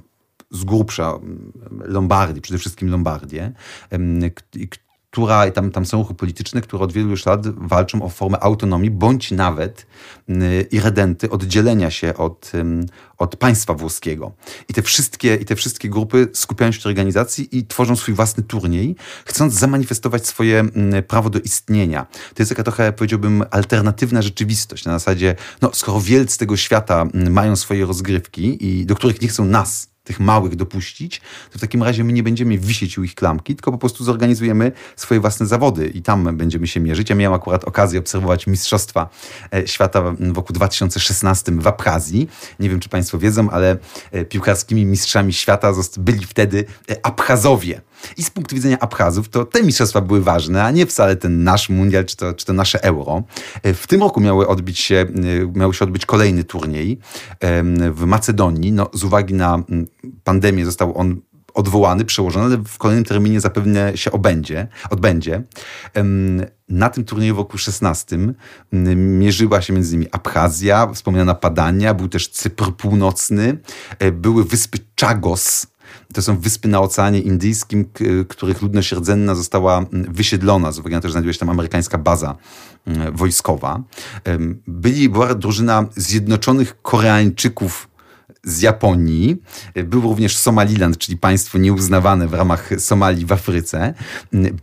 z 0.51 0.63
grubsza 0.63 1.13
Lombardii, 1.85 2.41
przede 2.41 2.59
wszystkim 2.59 2.89
Lombardię, 2.89 3.51
która, 5.11 5.47
i 5.47 5.51
tam, 5.51 5.71
tam 5.71 5.85
są 5.85 5.97
ruchy 5.97 6.13
polityczne, 6.13 6.61
które 6.61 6.83
od 6.83 6.93
wielu 6.93 7.09
już 7.09 7.25
lat 7.25 7.47
walczą 7.47 8.01
o 8.01 8.09
formę 8.09 8.39
autonomii, 8.39 8.91
bądź 8.91 9.31
nawet 9.31 9.85
y, 10.29 10.67
irredenty 10.71 11.29
oddzielenia 11.29 11.91
się 11.91 12.13
od, 12.13 12.51
od 13.17 13.35
państwa 13.35 13.73
włoskiego. 13.73 14.31
I 14.69 14.73
te, 14.73 14.81
wszystkie, 14.81 15.35
I 15.35 15.45
te 15.45 15.55
wszystkie 15.55 15.89
grupy 15.89 16.27
skupiają 16.33 16.71
się 16.71 16.79
w 16.79 16.83
tej 16.83 16.89
organizacji 16.89 17.57
i 17.57 17.67
tworzą 17.67 17.95
swój 17.95 18.13
własny 18.13 18.43
turniej, 18.43 18.95
chcąc 19.25 19.53
zamanifestować 19.53 20.27
swoje 20.27 20.63
prawo 21.07 21.29
do 21.29 21.39
istnienia. 21.39 22.05
To 22.33 22.41
jest 22.41 22.49
taka 22.49 22.63
trochę, 22.63 22.93
powiedziałbym, 22.93 23.43
alternatywna 23.51 24.21
rzeczywistość. 24.21 24.85
Na 24.85 24.91
zasadzie, 24.91 25.35
no, 25.61 25.69
skoro 25.73 26.01
wielcy 26.01 26.37
tego 26.37 26.57
świata 26.57 27.05
mają 27.13 27.55
swoje 27.55 27.85
rozgrywki 27.85 28.67
i 28.67 28.85
do 28.85 28.95
których 28.95 29.21
nie 29.21 29.27
chcą 29.27 29.45
nas 29.45 29.90
tych 30.03 30.19
małych 30.19 30.55
dopuścić, 30.55 31.21
to 31.51 31.57
w 31.57 31.61
takim 31.61 31.83
razie 31.83 32.03
my 32.03 32.13
nie 32.13 32.23
będziemy 32.23 32.57
wisieć 32.57 32.97
u 32.97 33.03
ich 33.03 33.15
klamki, 33.15 33.55
tylko 33.55 33.71
po 33.71 33.77
prostu 33.77 34.03
zorganizujemy 34.03 34.71
swoje 34.95 35.19
własne 35.19 35.45
zawody 35.45 35.87
i 35.87 36.01
tam 36.01 36.37
będziemy 36.37 36.67
się 36.67 36.79
mierzyć. 36.79 37.09
Ja 37.09 37.15
miałem 37.15 37.35
akurat 37.35 37.63
okazję 37.63 37.99
obserwować 37.99 38.47
Mistrzostwa 38.47 39.09
e, 39.53 39.67
Świata 39.67 40.01
w 40.01 40.35
roku 40.35 40.53
2016 40.53 41.51
w 41.51 41.67
Abchazji. 41.67 42.29
Nie 42.59 42.69
wiem, 42.69 42.79
czy 42.79 42.89
Państwo 42.89 43.19
wiedzą, 43.19 43.49
ale 43.49 43.77
e, 44.11 44.25
piłkarskimi 44.25 44.85
mistrzami 44.85 45.33
świata 45.33 45.73
byli 45.97 46.25
wtedy 46.25 46.65
e, 46.89 47.05
Abchazowie. 47.05 47.81
I 48.17 48.23
z 48.23 48.29
punktu 48.29 48.55
widzenia 48.55 48.79
Abchazów 48.79 49.29
to 49.29 49.45
te 49.45 49.63
mistrzostwa 49.63 50.01
były 50.01 50.21
ważne, 50.21 50.63
a 50.63 50.71
nie 50.71 50.85
wcale 50.85 51.15
ten 51.15 51.43
nasz 51.43 51.69
mundial 51.69 52.05
czy 52.05 52.17
to, 52.17 52.33
czy 52.33 52.45
to 52.45 52.53
nasze 52.53 52.83
euro. 52.83 53.23
W 53.63 53.87
tym 53.87 54.01
roku 54.01 54.21
miały 54.21 54.45
się, 54.73 55.05
miał 55.53 55.73
się 55.73 55.85
odbyć 55.85 56.05
kolejny 56.05 56.43
turniej 56.43 56.99
w 57.91 58.03
Macedonii. 58.05 58.71
No, 58.71 58.89
z 58.93 59.03
uwagi 59.03 59.33
na 59.33 59.63
pandemię 60.23 60.65
został 60.65 60.97
on 60.97 61.21
odwołany, 61.53 62.05
przełożony, 62.05 62.45
ale 62.45 62.57
w 62.57 62.77
kolejnym 62.77 63.05
terminie 63.05 63.39
zapewne 63.41 63.97
się 63.97 64.11
obędzie, 64.11 64.67
odbędzie. 64.89 65.43
Na 66.69 66.89
tym 66.89 67.05
turnieju 67.05 67.35
wokół 67.35 67.57
16 67.57 68.17
mierzyła 68.95 69.61
się 69.61 69.73
między 69.73 69.95
innymi 69.95 70.11
Abchazja, 70.11 70.87
wspomniana 70.93 71.35
Padania, 71.35 71.93
był 71.93 72.07
też 72.07 72.29
Cypr 72.29 72.71
Północny, 72.71 73.57
e, 73.99 74.11
były 74.11 74.43
wyspy 74.43 74.77
Czagos, 74.95 75.67
To 76.13 76.21
są 76.21 76.39
wyspy 76.39 76.67
na 76.67 76.79
Oceanie 76.79 77.19
Indyjskim, 77.19 77.85
których 78.29 78.61
ludność 78.61 78.91
rdzenna 78.91 79.35
została 79.35 79.85
wysiedlona, 79.91 80.71
z 80.71 80.79
uwagi 80.79 80.95
na 80.95 81.01
to, 81.01 81.07
że 81.07 81.11
znajduje 81.11 81.33
się 81.33 81.39
tam 81.39 81.49
amerykańska 81.49 81.97
baza 81.97 82.35
wojskowa. 83.13 83.83
Byli, 84.67 85.09
była 85.09 85.35
drużyna 85.35 85.85
Zjednoczonych 85.95 86.81
Koreańczyków 86.81 87.87
z 88.43 88.61
Japonii. 88.61 89.41
Był 89.83 90.01
również 90.01 90.37
Somaliland, 90.37 90.97
czyli 90.97 91.17
państwo 91.17 91.57
nieuznawane 91.57 92.27
w 92.27 92.33
ramach 92.33 92.69
Somalii 92.77 93.25
w 93.25 93.31
Afryce. 93.31 93.93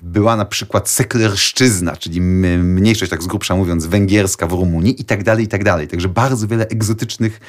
Była 0.03 0.37
na 0.37 0.45
przykład 0.45 0.89
Seklerszczyzna, 0.89 1.97
czyli 1.97 2.21
mniejszość, 2.21 3.11
tak 3.11 3.23
z 3.23 3.27
grubsza 3.27 3.57
mówiąc, 3.57 3.87
węgierska 3.87 4.47
w 4.47 4.53
Rumunii 4.53 5.01
i 5.01 5.05
tak 5.05 5.25
dalej, 5.25 5.45
i 5.45 5.49
tak 5.49 5.65
dalej. 5.65 5.89
Także 5.89 6.09
bardzo 6.09 6.49
wiele 6.49 6.69
egzotycznych, 6.69 7.41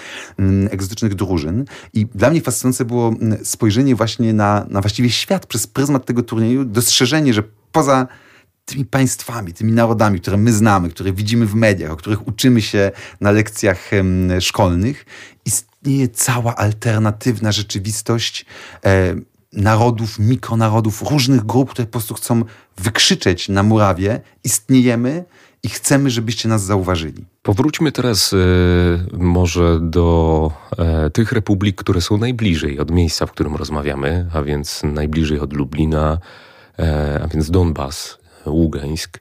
egzotycznych 0.69 1.15
drużyn. 1.15 1.65
I 1.93 2.05
dla 2.05 2.29
mnie 2.29 2.41
fascynujące 2.41 2.85
było 2.85 3.13
spojrzenie 3.43 3.95
właśnie 3.95 4.33
na, 4.33 4.65
na 4.69 4.81
właściwie 4.81 5.09
świat 5.09 5.45
przez 5.45 5.67
pryzmat 5.67 6.05
tego 6.05 6.23
turnieju, 6.23 6.65
dostrzeżenie, 6.65 7.33
że 7.33 7.43
poza 7.71 8.07
tymi 8.65 8.85
państwami, 8.85 9.53
tymi 9.53 9.71
narodami, 9.71 10.19
które 10.19 10.37
my 10.37 10.53
znamy, 10.53 10.89
które 10.89 11.13
widzimy 11.13 11.45
w 11.45 11.55
mediach, 11.55 11.91
o 11.91 11.95
których 11.95 12.27
uczymy 12.27 12.61
się 12.61 12.91
na 13.21 13.31
lekcjach 13.31 13.89
szkolnych, 14.39 15.05
istnieje 15.81 16.07
cała 16.07 16.55
alternatywna 16.55 17.51
rzeczywistość 17.51 18.45
e, 18.85 19.15
narodów, 19.53 20.19
mikronarodów, 20.19 21.01
różnych 21.11 21.45
grup, 21.45 21.71
które 21.71 21.85
po 21.85 21.91
prostu 21.91 22.13
chcą 22.13 22.43
wykrzyczeć 22.77 23.49
na 23.49 23.63
murawie: 23.63 24.21
istniejemy 24.43 25.23
i 25.63 25.69
chcemy, 25.69 26.09
żebyście 26.09 26.49
nas 26.49 26.63
zauważyli. 26.63 27.25
Powróćmy 27.43 27.91
teraz 27.91 28.33
e, 28.33 28.37
może 29.17 29.79
do 29.81 30.51
e, 30.77 31.09
tych 31.09 31.31
republik, 31.31 31.75
które 31.75 32.01
są 32.01 32.17
najbliżej 32.17 32.79
od 32.79 32.91
miejsca, 32.91 33.25
w 33.25 33.31
którym 33.31 33.55
rozmawiamy, 33.55 34.29
a 34.33 34.41
więc 34.41 34.81
najbliżej 34.83 35.39
od 35.39 35.53
Lublina, 35.53 36.17
e, 36.79 37.19
a 37.23 37.27
więc 37.27 37.51
Donbas, 37.51 38.17
Ługańsk. 38.45 39.19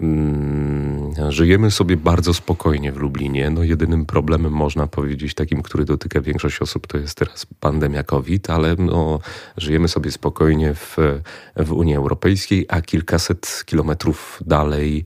Mm, 0.00 1.14
żyjemy 1.28 1.70
sobie 1.70 1.96
bardzo 1.96 2.34
spokojnie 2.34 2.92
w 2.92 2.96
Lublinie. 2.96 3.50
No 3.50 3.62
jedynym 3.62 4.06
problemem, 4.06 4.52
można 4.52 4.86
powiedzieć, 4.86 5.34
takim, 5.34 5.62
który 5.62 5.84
dotyka 5.84 6.20
większość 6.20 6.62
osób, 6.62 6.86
to 6.86 6.98
jest 6.98 7.18
teraz 7.18 7.46
pandemia 7.60 8.02
COVID, 8.02 8.50
ale 8.50 8.76
no, 8.78 9.20
żyjemy 9.56 9.88
sobie 9.88 10.10
spokojnie 10.10 10.74
w, 10.74 10.96
w 11.56 11.72
Unii 11.72 11.94
Europejskiej, 11.94 12.66
a 12.68 12.82
kilkaset 12.82 13.62
kilometrów 13.66 14.42
dalej, 14.46 15.04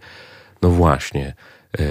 no 0.63 0.71
właśnie, 0.71 1.35
e, 1.79 1.85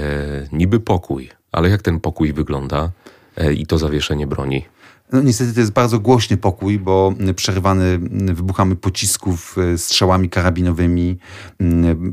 niby 0.51 0.79
pokój. 0.79 1.29
Ale 1.51 1.69
jak 1.69 1.81
ten 1.81 1.99
pokój 1.99 2.33
wygląda 2.33 2.91
e, 3.37 3.53
i 3.53 3.65
to 3.65 3.77
zawieszenie 3.77 4.27
broni? 4.27 4.65
No, 5.13 5.21
niestety 5.21 5.53
to 5.53 5.59
jest 5.59 5.71
bardzo 5.71 5.99
głośny 5.99 6.37
pokój, 6.37 6.79
bo 6.79 7.13
przerywany 7.35 7.99
wybuchami 8.33 8.75
pocisków, 8.75 9.55
e, 9.73 9.77
strzałami 9.77 10.29
karabinowymi, 10.29 11.17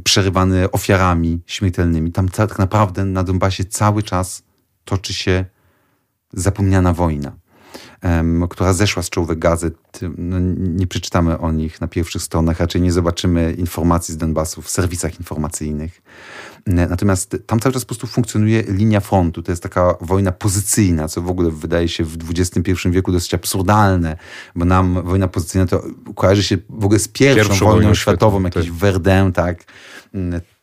przerywany 0.04 0.71
ofiarami 0.71 1.40
śmiertelnymi. 1.47 2.12
Tam 2.12 2.28
tak 2.28 2.59
naprawdę 2.59 3.04
na 3.04 3.23
Donbasie 3.23 3.64
cały 3.64 4.02
czas 4.02 4.42
toczy 4.85 5.14
się 5.14 5.45
zapomniana 6.33 6.92
wojna 6.92 7.33
która 8.50 8.73
zeszła 8.73 9.02
z 9.02 9.11
czołówek 9.11 9.38
gazet. 9.38 9.75
No, 10.19 10.37
nie 10.57 10.87
przeczytamy 10.87 11.38
o 11.38 11.52
nich 11.52 11.80
na 11.80 11.88
pierwszych 11.88 12.23
stronach, 12.23 12.61
raczej 12.61 12.80
nie 12.83 12.92
zobaczymy 12.92 13.52
informacji 13.52 14.14
z 14.14 14.16
Donbasu 14.16 14.62
w 14.62 14.71
serwisach 14.71 15.19
informacyjnych. 15.19 16.02
Natomiast 16.67 17.37
tam 17.47 17.61
cały 17.61 17.73
czas 17.73 17.85
po 17.85 17.88
prostu 17.88 18.07
funkcjonuje 18.07 18.62
linia 18.62 19.00
frontu. 19.00 19.43
To 19.43 19.52
jest 19.52 19.62
taka 19.62 19.95
wojna 20.00 20.33
pozycyjna, 20.33 21.09
co 21.09 21.23
w 21.23 21.29
ogóle 21.29 21.50
wydaje 21.50 21.88
się 21.88 22.05
w 22.05 22.17
XXI 22.31 22.90
wieku 22.90 23.12
dosyć 23.12 23.35
absurdalne, 23.35 24.17
bo 24.57 24.64
nam 24.64 25.02
wojna 25.02 25.29
pozycyjna 25.29 25.67
to 25.67 25.83
kojarzy 26.14 26.43
się 26.43 26.59
w 26.69 26.85
ogóle 26.85 26.99
z 26.99 27.09
pierwszą, 27.09 27.49
pierwszą 27.49 27.64
wojną, 27.64 27.76
wojną 27.76 27.95
światową, 27.95 28.43
jakiś 28.43 28.64
tak. 28.64 28.75
Verdun, 28.75 29.33
tak 29.33 29.64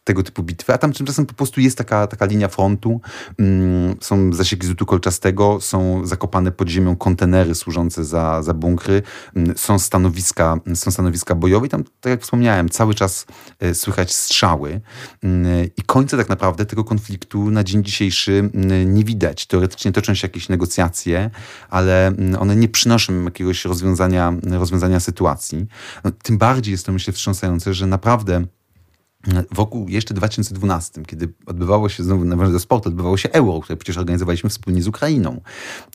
tego 0.08 0.24
typu 0.24 0.44
bitwy, 0.44 0.74
a 0.74 0.78
tam 0.78 0.94
tymczasem 0.94 1.26
po 1.26 1.34
prostu 1.34 1.62
jest 1.62 1.78
taka, 1.78 2.08
taka 2.08 2.26
linia 2.26 2.48
frontu, 2.48 3.02
mm, 3.40 3.96
są 4.02 4.34
zasieki 4.34 4.68
zutu 4.68 4.86
kolczastego, 4.86 5.62
są 5.62 6.06
zakopane 6.06 6.52
pod 6.52 6.70
ziemią 6.70 6.96
kontenery 6.96 7.56
służące 7.56 8.06
za, 8.06 8.44
za 8.44 8.54
bunkry, 8.54 9.02
mm, 9.36 9.58
są 9.58 9.80
stanowiska, 9.80 10.58
są 10.76 10.92
stanowiska 10.92 11.36
bojowe 11.36 11.68
i 11.68 11.70
tam, 11.70 11.84
tak 12.02 12.12
jak 12.12 12.22
wspomniałem, 12.22 12.70
cały 12.70 12.94
czas 12.94 13.26
e, 13.60 13.76
słychać 13.76 14.16
strzały 14.16 14.82
mm, 15.24 15.70
i 15.78 15.82
końca 15.82 16.18
tak 16.18 16.30
naprawdę 16.30 16.66
tego 16.66 16.84
konfliktu 16.84 17.52
na 17.52 17.64
dzień 17.64 17.84
dzisiejszy 17.84 18.50
nie 18.86 19.04
widać. 19.04 19.48
Teoretycznie 19.48 19.92
toczą 19.92 20.14
się 20.14 20.28
jakieś 20.28 20.50
negocjacje, 20.50 21.30
ale 21.70 22.14
one 22.40 22.56
nie 22.56 22.68
przynoszą 22.68 23.24
jakiegoś 23.24 23.66
rozwiązania, 23.66 24.34
rozwiązania 24.44 25.00
sytuacji. 25.00 25.66
No, 26.04 26.12
tym 26.24 26.38
bardziej 26.38 26.72
jest 26.72 26.86
to, 26.86 26.92
myślę, 26.92 27.14
wstrząsające, 27.14 27.74
że 27.74 27.88
naprawdę 27.88 28.46
wokół 29.52 29.90
jeszcze 29.90 30.14
2012, 30.14 31.06
kiedy 31.06 31.34
odbywało 31.46 31.90
się, 31.90 32.04
znowu 32.04 32.26
nawiążę 32.26 32.52
do 32.52 32.60
sportu, 32.60 32.90
odbywało 32.90 33.18
się 33.18 33.30
Euro, 33.30 33.60
które 33.60 33.78
przecież 33.78 33.98
organizowaliśmy 33.98 34.50
wspólnie 34.50 34.82
z 34.82 34.88
Ukrainą, 34.88 35.42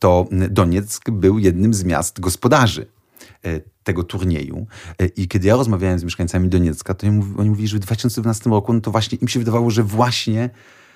to 0.00 0.26
Donieck 0.50 1.10
był 1.10 1.38
jednym 1.38 1.74
z 1.74 1.84
miast 1.84 2.20
gospodarzy 2.20 2.86
e, 3.44 3.60
tego 3.82 4.04
turnieju. 4.04 4.66
E, 4.98 5.06
I 5.06 5.28
kiedy 5.28 5.48
ja 5.48 5.56
rozmawiałem 5.56 5.98
z 5.98 6.04
mieszkańcami 6.04 6.48
Doniecka, 6.48 6.94
to 6.94 7.06
oni 7.36 7.50
mówili, 7.50 7.68
że 7.68 7.76
w 7.76 7.80
2012 7.80 8.50
roku 8.50 8.72
no 8.72 8.80
to 8.80 8.90
właśnie 8.90 9.18
im 9.18 9.28
się 9.28 9.38
wydawało, 9.38 9.70
że 9.70 9.82
właśnie 9.82 10.50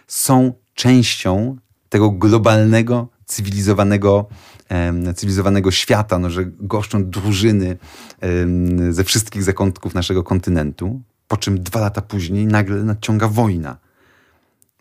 są 0.06 0.52
częścią 0.74 1.56
tego 1.88 2.10
globalnego, 2.10 3.08
cywilizowanego, 3.24 4.28
cywilizowanego 5.16 5.70
świata, 5.70 6.18
no, 6.18 6.30
że 6.30 6.44
goszczą 6.46 7.10
drużyny 7.10 7.76
ze 8.90 9.04
wszystkich 9.04 9.42
zakątków 9.42 9.94
naszego 9.94 10.22
kontynentu 10.22 11.00
po 11.28 11.36
czym 11.36 11.62
dwa 11.62 11.80
lata 11.80 12.02
później 12.02 12.46
nagle 12.46 12.76
nadciąga 12.76 13.28
wojna. 13.28 13.76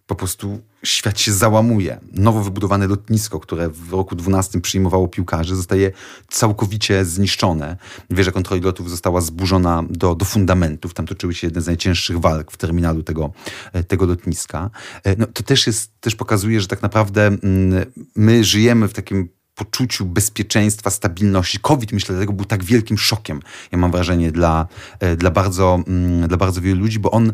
Po 0.07 0.15
prostu 0.15 0.59
świat 0.83 1.19
się 1.19 1.33
załamuje. 1.33 1.99
Nowo 2.11 2.43
wybudowane 2.43 2.87
lotnisko, 2.87 3.39
które 3.39 3.69
w 3.69 3.91
roku 3.91 4.15
12 4.15 4.61
przyjmowało 4.61 5.07
piłkarzy, 5.07 5.55
zostaje 5.55 5.91
całkowicie 6.29 7.05
zniszczone. 7.05 7.77
Wieża 8.09 8.31
kontroli 8.31 8.61
lotów 8.61 8.89
została 8.89 9.21
zburzona 9.21 9.83
do, 9.89 10.15
do 10.15 10.25
fundamentów. 10.25 10.93
Tam 10.93 11.07
toczyły 11.07 11.33
się 11.33 11.47
jedne 11.47 11.61
z 11.61 11.67
najcięższych 11.67 12.19
walk 12.19 12.51
w 12.51 12.57
terminalu 12.57 13.03
tego, 13.03 13.31
e, 13.73 13.83
tego 13.83 14.05
lotniska. 14.05 14.69
E, 15.03 15.15
no, 15.15 15.27
to 15.27 15.43
też, 15.43 15.67
jest, 15.67 15.91
też 15.99 16.15
pokazuje, 16.15 16.61
że 16.61 16.67
tak 16.67 16.81
naprawdę 16.81 17.27
mm, 17.27 17.91
my 18.15 18.43
żyjemy 18.43 18.87
w 18.87 18.93
takim 18.93 19.29
poczuciu 19.55 20.05
bezpieczeństwa, 20.05 20.89
stabilności. 20.89 21.59
COVID, 21.59 21.91
myślę, 21.91 22.15
dlatego 22.15 22.33
był 22.33 22.45
tak 22.45 22.63
wielkim 22.63 22.97
szokiem, 22.97 23.39
ja 23.71 23.77
mam 23.77 23.91
wrażenie, 23.91 24.31
dla, 24.31 24.67
e, 24.99 25.15
dla, 25.15 25.31
bardzo, 25.31 25.79
mm, 25.87 26.27
dla 26.27 26.37
bardzo 26.37 26.61
wielu 26.61 26.81
ludzi, 26.81 26.99
bo 26.99 27.11
on 27.11 27.33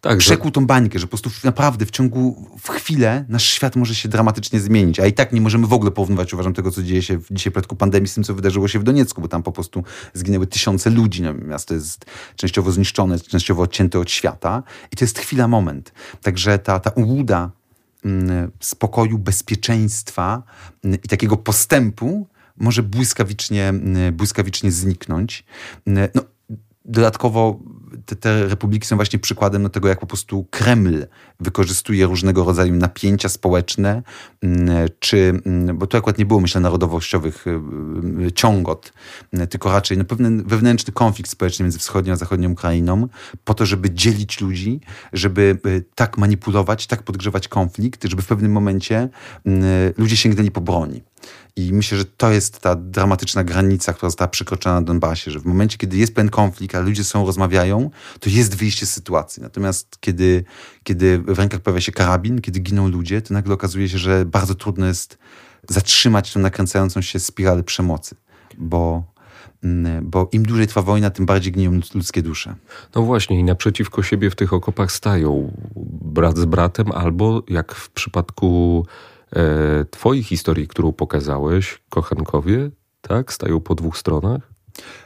tak, 0.00 0.18
przekuł 0.18 0.50
tą 0.50 0.66
bańkę, 0.66 0.98
że 0.98 1.06
po 1.06 1.10
prostu 1.10 1.30
naprawdę 1.44 1.86
w 1.86 1.90
ciągu, 1.90 2.50
w 2.62 2.68
chwilę 2.68 3.24
nasz 3.28 3.44
świat 3.44 3.76
może 3.76 3.94
się 3.94 4.08
dramatycznie 4.08 4.60
zmienić, 4.60 5.00
a 5.00 5.06
i 5.06 5.12
tak 5.12 5.32
nie 5.32 5.40
możemy 5.40 5.66
w 5.66 5.72
ogóle 5.72 5.90
porównywać, 5.90 6.34
uważam, 6.34 6.54
tego, 6.54 6.70
co 6.70 6.82
dzieje 6.82 7.02
się 7.02 7.18
w, 7.18 7.26
dzisiaj 7.30 7.50
w 7.50 7.54
przypadku 7.54 7.76
pandemii 7.76 8.08
z 8.08 8.14
tym, 8.14 8.24
co 8.24 8.34
wydarzyło 8.34 8.68
się 8.68 8.78
w 8.78 8.82
Doniecku, 8.82 9.20
bo 9.20 9.28
tam 9.28 9.42
po 9.42 9.52
prostu 9.52 9.84
zginęły 10.14 10.46
tysiące 10.46 10.90
ludzi, 10.90 11.22
no, 11.22 11.34
miasto 11.34 11.74
jest 11.74 12.04
częściowo 12.36 12.72
zniszczone, 12.72 13.20
częściowo 13.20 13.62
odcięte 13.62 13.98
od 13.98 14.10
świata 14.10 14.62
i 14.92 14.96
to 14.96 15.04
jest 15.04 15.18
chwila, 15.18 15.48
moment. 15.48 15.92
Także 16.22 16.58
ta, 16.58 16.80
ta 16.80 16.90
ułuda 16.90 17.50
spokoju, 18.60 19.18
bezpieczeństwa 19.18 20.42
mm, 20.84 20.98
i 21.04 21.08
takiego 21.08 21.36
postępu 21.36 22.26
może 22.56 22.82
błyskawicznie, 22.82 23.68
mm, 23.68 24.14
błyskawicznie 24.14 24.72
zniknąć. 24.72 25.44
No, 25.86 26.22
dodatkowo 26.88 27.60
te, 28.06 28.16
te, 28.16 28.48
republiki 28.48 28.86
są 28.86 28.96
właśnie 28.96 29.18
przykładem 29.18 29.62
do 29.62 29.68
tego, 29.68 29.88
jak 29.88 30.00
po 30.00 30.06
prostu 30.06 30.46
Kreml 30.50 31.06
wykorzystuje 31.40 32.06
różnego 32.06 32.44
rodzaju 32.44 32.74
napięcia 32.74 33.28
społeczne, 33.28 34.02
czy, 34.98 35.40
bo 35.74 35.86
tu 35.86 35.96
akurat 35.96 36.18
nie 36.18 36.26
było, 36.26 36.40
myślę, 36.40 36.60
narodowościowych 36.60 37.44
ciągot, 38.34 38.92
tylko 39.50 39.72
raczej 39.72 39.98
no, 39.98 40.04
pewien 40.04 40.42
wewnętrzny 40.46 40.92
konflikt 40.92 41.30
społeczny 41.30 41.62
między 41.62 41.78
wschodnią 41.78 42.12
a 42.12 42.16
zachodnią 42.16 42.50
Ukrainą, 42.50 43.08
po 43.44 43.54
to, 43.54 43.66
żeby 43.66 43.90
dzielić 43.90 44.40
ludzi, 44.40 44.80
żeby 45.12 45.58
y, 45.66 45.84
tak 45.94 46.18
manipulować, 46.18 46.86
tak 46.86 47.02
podgrzewać 47.02 47.48
konflikt, 47.48 48.04
żeby 48.04 48.22
w 48.22 48.26
pewnym 48.26 48.52
momencie 48.52 49.08
ludzie 49.96 50.16
sięgnęli 50.16 50.50
po 50.50 50.60
broni. 50.60 51.02
I 51.56 51.72
myślę, 51.72 51.98
że 51.98 52.04
to 52.04 52.30
jest 52.30 52.60
ta 52.60 52.74
dramatyczna 52.74 53.44
granica, 53.44 53.92
która 53.92 54.10
została 54.10 54.28
przekroczona 54.28 54.80
na 54.80 54.86
Donbasie, 54.86 55.30
że 55.30 55.40
w 55.40 55.44
momencie, 55.44 55.78
kiedy 55.78 55.96
jest 55.96 56.14
pewien 56.14 56.30
konflikt, 56.30 56.74
a 56.74 56.80
ludzie 56.80 57.04
są, 57.04 57.26
rozmawiają, 57.26 57.90
to 58.20 58.30
jest 58.30 58.54
wyjście 58.54 58.86
z 58.86 58.92
sytuacji. 58.92 59.42
Natomiast 59.42 59.96
kiedy, 60.00 60.44
kiedy 60.82 61.18
w 61.18 61.38
rękach 61.38 61.60
pojawia 61.60 61.80
się 61.80 61.92
karabin, 61.92 62.40
kiedy 62.40 62.60
giną 62.60 62.88
ludzie, 62.88 63.22
to 63.22 63.34
nagle 63.34 63.54
okazuje 63.54 63.88
się, 63.88 63.98
że 63.98 64.24
bardzo 64.24 64.54
trudno 64.54 64.86
jest 64.86 65.18
zatrzymać 65.68 66.32
tę 66.32 66.40
nakręcającą 66.40 67.00
się 67.00 67.20
spiralę 67.20 67.62
przemocy, 67.62 68.16
bo 68.58 69.04
mm, 69.64 70.10
bo 70.10 70.28
im 70.32 70.42
dłużej 70.42 70.66
trwa 70.66 70.82
wojna, 70.82 71.10
tym 71.10 71.26
bardziej 71.26 71.52
gniją 71.52 71.80
ludzkie 71.94 72.22
dusze. 72.22 72.54
No 72.94 73.02
właśnie, 73.02 73.40
i 73.40 73.44
naprzeciwko 73.44 74.02
siebie 74.02 74.30
w 74.30 74.36
tych 74.36 74.52
okopach 74.52 74.92
stają 74.92 75.52
brat 76.02 76.38
z 76.38 76.44
bratem, 76.44 76.92
albo 76.92 77.42
jak 77.48 77.74
w 77.74 77.90
przypadku 77.90 78.86
E, 79.32 79.84
twojej 79.84 80.22
historii, 80.22 80.68
którą 80.68 80.92
pokazałeś, 80.92 81.82
kochankowie, 81.90 82.70
tak? 83.00 83.32
Stają 83.32 83.60
po 83.60 83.74
dwóch 83.74 83.98
stronach. 83.98 84.56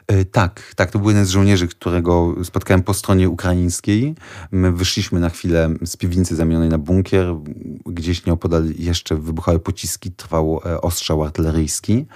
E, 0.07 0.25
tak, 0.25 0.73
tak, 0.77 0.91
to 0.91 0.99
był 0.99 1.09
jeden 1.09 1.27
z 1.27 1.31
żołnierzy, 1.31 1.69
którego 1.69 2.35
spotkałem 2.45 2.83
po 2.83 2.95
stronie 2.95 3.29
ukraińskiej. 3.29 4.15
My 4.50 4.73
wyszliśmy 4.73 5.21
na 5.21 5.31
chwilę 5.31 5.75
z 5.85 5.97
piwnicy 5.97 6.37
zamienionej 6.37 6.69
na 6.69 6.79
bunkier. 6.79 7.35
Gdzieś 7.87 8.27
nieopodal 8.27 8.65
jeszcze 8.79 9.17
wybuchały 9.17 9.61
pociski, 9.61 10.12
trwał 10.12 10.61
e, 10.67 10.81
ostrzał 10.81 11.23
artyleryjski. 11.23 12.07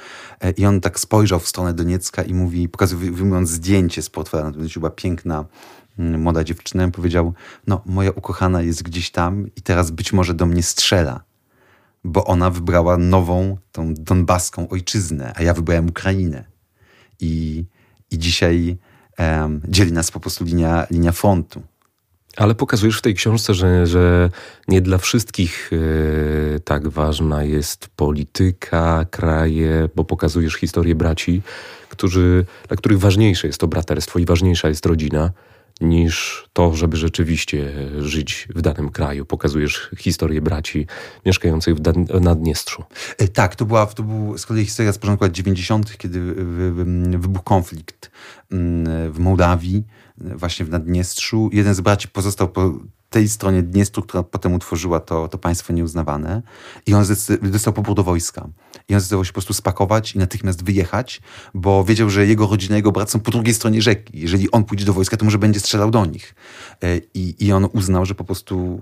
E, 0.40 0.50
I 0.50 0.66
on 0.66 0.80
tak 0.80 1.00
spojrzał 1.00 1.40
w 1.40 1.48
stronę 1.48 1.74
Doniecka 1.74 2.22
i 2.22 2.34
mówi, 2.34 2.68
wyjmując 2.96 3.50
zdjęcie 3.50 4.02
z 4.02 4.10
portfela, 4.10 4.52
to 4.52 4.58
była 4.80 4.90
piękna 4.90 5.44
mm, 5.98 6.20
młoda 6.20 6.44
dziewczyna, 6.44 6.90
powiedział, 6.90 7.34
no 7.66 7.82
moja 7.86 8.10
ukochana 8.10 8.62
jest 8.62 8.82
gdzieś 8.82 9.10
tam 9.10 9.46
i 9.56 9.62
teraz 9.62 9.90
być 9.90 10.12
może 10.12 10.34
do 10.34 10.46
mnie 10.46 10.62
strzela 10.62 11.33
bo 12.04 12.24
ona 12.24 12.50
wybrała 12.50 12.96
nową, 12.96 13.56
tą 13.72 13.94
donbaską 13.94 14.68
ojczyznę, 14.68 15.32
a 15.36 15.42
ja 15.42 15.54
wybrałem 15.54 15.88
Ukrainę 15.88 16.44
i, 17.20 17.64
i 18.10 18.18
dzisiaj 18.18 18.76
um, 19.18 19.60
dzieli 19.68 19.92
nas 19.92 20.10
po 20.10 20.20
prostu 20.20 20.44
linia, 20.44 20.86
linia 20.90 21.12
frontu. 21.12 21.62
Ale 22.36 22.54
pokazujesz 22.54 22.98
w 22.98 23.02
tej 23.02 23.14
książce, 23.14 23.54
że, 23.54 23.86
że 23.86 24.30
nie 24.68 24.80
dla 24.80 24.98
wszystkich 24.98 25.70
yy, 25.72 26.60
tak 26.64 26.88
ważna 26.88 27.44
jest 27.44 27.88
polityka, 27.88 29.06
kraje, 29.10 29.88
bo 29.94 30.04
pokazujesz 30.04 30.54
historię 30.54 30.94
braci, 30.94 31.42
którzy, 31.88 32.46
dla 32.68 32.76
których 32.76 32.98
ważniejsze 32.98 33.46
jest 33.46 33.60
to 33.60 33.68
braterstwo 33.68 34.18
i 34.18 34.24
ważniejsza 34.24 34.68
jest 34.68 34.86
rodzina 34.86 35.30
niż 35.80 36.44
to, 36.52 36.74
żeby 36.74 36.96
rzeczywiście 36.96 37.72
żyć 37.98 38.48
w 38.54 38.60
danym 38.60 38.90
kraju. 38.90 39.26
Pokazujesz 39.26 39.90
historię 39.98 40.40
braci 40.40 40.86
mieszkających 41.26 41.74
w 41.74 42.20
Naddniestrzu. 42.20 42.84
E, 43.18 43.28
tak, 43.28 43.56
to 43.56 43.64
była 43.64 43.86
to 43.86 44.02
był 44.02 44.38
z 44.38 44.46
kolei 44.46 44.64
historia 44.64 44.92
z 44.92 44.98
początku 44.98 45.24
lat 45.24 45.32
90., 45.32 45.96
kiedy 45.96 46.20
wybuchł 47.18 47.44
konflikt 47.44 48.10
w 49.10 49.16
Mołdawii, 49.18 49.84
właśnie 50.16 50.66
w 50.66 50.70
Naddniestrzu. 50.70 51.50
Jeden 51.52 51.74
z 51.74 51.80
braci 51.80 52.08
pozostał 52.08 52.48
po 52.48 52.72
tej 53.14 53.28
stronie 53.28 53.62
Dniestru, 53.62 54.02
która 54.02 54.22
potem 54.22 54.54
utworzyła 54.54 55.00
to, 55.00 55.28
to 55.28 55.38
państwo 55.38 55.72
nieuznawane. 55.72 56.42
I 56.86 56.94
on 56.94 57.04
dostał 57.42 57.72
pobór 57.72 57.94
do 57.94 58.02
wojska. 58.02 58.48
I 58.88 58.94
on 58.94 59.00
zdecydował 59.00 59.24
się 59.24 59.30
po 59.30 59.34
prostu 59.34 59.54
spakować 59.54 60.14
i 60.14 60.18
natychmiast 60.18 60.64
wyjechać, 60.64 61.20
bo 61.54 61.84
wiedział, 61.84 62.10
że 62.10 62.26
jego 62.26 62.46
rodzina, 62.46 62.76
jego 62.76 62.92
brat 62.92 63.10
są 63.10 63.20
po 63.20 63.30
drugiej 63.30 63.54
stronie 63.54 63.82
rzeki. 63.82 64.20
Jeżeli 64.20 64.50
on 64.50 64.64
pójdzie 64.64 64.84
do 64.84 64.92
wojska, 64.92 65.16
to 65.16 65.24
może 65.24 65.38
będzie 65.38 65.60
strzelał 65.60 65.90
do 65.90 66.06
nich. 66.06 66.34
E, 66.82 66.96
I, 67.14 67.46
i 67.46 67.52
on 67.52 67.68
uznał, 67.72 68.06
że 68.06 68.14
po 68.14 68.24
prostu 68.24 68.80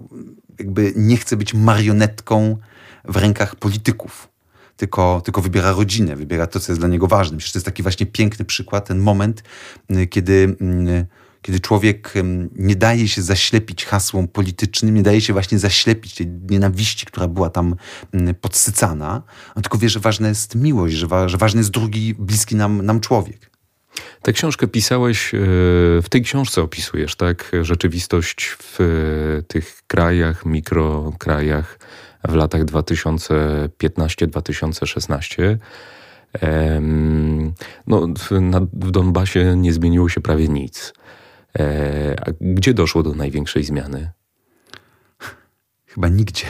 jakby 0.58 0.92
nie 0.96 1.16
chce 1.16 1.36
być 1.36 1.54
marionetką 1.54 2.56
w 3.04 3.16
rękach 3.16 3.56
polityków 3.56 4.28
tylko, 4.76 5.22
tylko 5.24 5.40
wybiera 5.40 5.72
rodzinę, 5.72 6.16
wybiera 6.16 6.46
to, 6.46 6.60
co 6.60 6.72
jest 6.72 6.80
dla 6.80 6.88
niego 6.88 7.06
ważne. 7.06 7.34
Myślę, 7.34 7.46
że 7.46 7.52
to 7.52 7.58
jest 7.58 7.66
taki 7.66 7.82
właśnie 7.82 8.06
piękny 8.06 8.44
przykład, 8.44 8.88
ten 8.88 8.98
moment, 8.98 9.42
kiedy 10.10 10.56
kiedy 11.42 11.61
człowiek 11.61 12.14
nie 12.56 12.76
daje 12.76 13.08
się 13.08 13.22
zaślepić 13.22 13.84
hasłom 13.84 14.28
politycznym, 14.28 14.94
nie 14.94 15.02
daje 15.02 15.20
się 15.20 15.32
właśnie 15.32 15.58
zaślepić 15.58 16.14
tej 16.14 16.26
nienawiści, 16.26 17.06
która 17.06 17.28
była 17.28 17.50
tam 17.50 17.76
podsycana, 18.40 19.22
on 19.54 19.62
tylko 19.62 19.78
wie, 19.78 19.88
że 19.88 20.00
ważna 20.00 20.28
jest 20.28 20.54
miłość, 20.54 20.94
że, 20.94 21.06
wa 21.06 21.28
że 21.28 21.37
ważny 21.37 21.61
jest 21.61 21.70
drugi, 21.70 22.14
bliski 22.14 22.56
nam, 22.56 22.82
nam 22.82 23.00
człowiek. 23.00 23.52
Tę 24.22 24.32
książkę 24.32 24.68
pisałeś, 24.68 25.34
e, 25.34 25.38
w 26.02 26.06
tej 26.11 26.22
książce 26.22 26.62
opisujesz, 26.62 27.16
tak, 27.16 27.52
rzeczywistość 27.62 28.56
w 28.58 28.80
e, 28.80 28.84
tych 29.42 29.82
krajach, 29.87 30.46
mikrokrajach 30.46 31.78
w 32.28 32.34
latach 32.34 32.64
2015-2016. 32.64 35.58
No, 37.87 38.08
w 38.72 38.90
Donbasie 38.90 39.56
nie 39.56 39.72
zmieniło 39.72 40.08
się 40.08 40.20
prawie 40.20 40.49
nic. 40.49 40.94
E, 41.59 42.32
gdzie 42.40 42.75
doszło 42.75 43.02
do 43.02 43.14
największej 43.14 43.64
zmiany? 43.64 44.11
Chyba 45.87 46.09
nigdzie. 46.09 46.47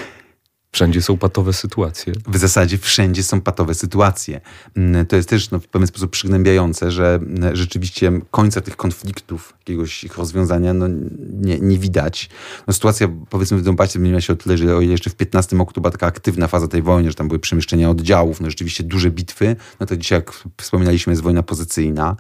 Wszędzie 0.75 1.03
są 1.03 1.19
patowe 1.19 1.53
sytuacje. 1.53 2.13
W 2.27 2.39
zasadzie 2.39 2.79
wszędzie 2.79 3.23
są 3.23 3.41
patowe 3.41 3.75
sytuacje. 3.75 4.41
Mm, 4.77 5.07
to 5.07 5.17
jest 5.17 5.29
też 5.29 5.51
no, 5.51 5.59
w 5.61 5.69
pewien 5.69 5.87
sposób 5.87 6.11
przygnębiające, 6.11 6.91
że 6.91 7.15
mm, 7.15 7.57
rzeczywiście 7.57 8.21
końca 8.31 8.61
tych 8.61 8.77
konfliktów, 8.77 9.55
jakiegoś 9.59 10.05
ich 10.05 10.17
rozwiązania 10.17 10.75
no, 10.75 10.87
nie, 11.33 11.59
nie 11.61 11.79
widać. 11.79 12.31
No, 12.67 12.75
sytuacja 12.75 13.09
powiedzmy 13.31 13.59
w 13.59 13.63
Donbasie 13.63 13.93
zmieniła 13.93 14.21
się 14.21 14.33
o 14.33 14.37
tyle, 14.37 14.59
że 14.59 14.77
o 14.77 14.81
ile 14.81 14.93
jeszcze 14.93 15.11
w 15.11 15.15
15 15.15 15.57
roku 15.57 15.73
to 15.73 15.81
była 15.81 15.91
taka 15.91 16.07
aktywna 16.07 16.49
faza 16.49 16.69
tej 16.69 16.83
wojny, 16.83 17.11
że 17.11 17.15
tam 17.15 17.29
były 17.29 17.39
przemieszczenia 17.39 17.91
oddziałów, 17.91 18.41
no 18.41 18.51
rzeczywiście 18.51 18.85
duże 18.85 19.11
bitwy, 19.11 19.57
no 19.81 19.87
to 19.87 19.97
dzisiaj 19.97 20.19
jak 20.19 20.33
wspominaliśmy 20.61 21.13
jest 21.13 21.23
wojna 21.23 21.43
pozycyjna. 21.43 22.17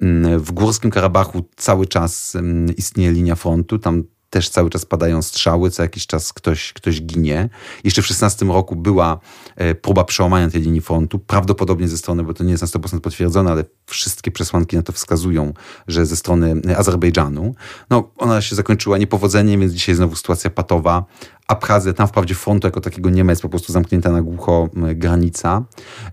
Mm, 0.00 0.40
w 0.40 0.52
Górskim 0.52 0.90
Karabachu 0.90 1.48
cały 1.56 1.86
czas 1.86 2.36
istnieje 2.76 3.12
linia 3.12 3.34
frontu, 3.34 3.78
tam 3.78 4.04
też 4.34 4.48
cały 4.48 4.70
czas 4.70 4.84
padają 4.86 5.22
strzały, 5.22 5.70
co 5.70 5.82
jakiś 5.82 6.06
czas 6.06 6.32
ktoś, 6.32 6.72
ktoś 6.72 7.02
ginie. 7.02 7.48
Jeszcze 7.84 8.02
w 8.02 8.06
16 8.06 8.46
roku 8.46 8.76
była 8.76 9.18
e, 9.56 9.74
próba 9.74 10.04
przełamania 10.04 10.50
tej 10.50 10.62
linii 10.62 10.80
frontu, 10.80 11.18
prawdopodobnie 11.18 11.88
ze 11.88 11.98
strony, 11.98 12.22
bo 12.22 12.34
to 12.34 12.44
nie 12.44 12.50
jest 12.50 12.62
na 12.62 12.68
100% 12.68 13.00
potwierdzone, 13.00 13.50
ale 13.50 13.64
wszystkie 13.86 14.30
przesłanki 14.30 14.76
na 14.76 14.82
to 14.82 14.92
wskazują, 14.92 15.52
że 15.88 16.06
ze 16.06 16.16
strony 16.16 16.60
Azerbejdżanu. 16.76 17.54
No, 17.90 18.10
ona 18.16 18.40
się 18.42 18.56
zakończyła 18.56 18.98
niepowodzeniem, 18.98 19.60
więc 19.60 19.72
dzisiaj 19.72 19.94
znowu 19.94 20.16
sytuacja 20.16 20.50
patowa. 20.50 21.04
Abchazja, 21.48 21.92
tam 21.92 22.08
wprawdzie 22.08 22.34
frontu 22.34 22.66
jako 22.66 22.80
takiego 22.80 23.10
nie 23.10 23.24
ma, 23.24 23.32
jest 23.32 23.42
po 23.42 23.48
prostu 23.48 23.72
zamknięta 23.72 24.12
na 24.12 24.22
głucho 24.22 24.68
granica. 24.94 25.64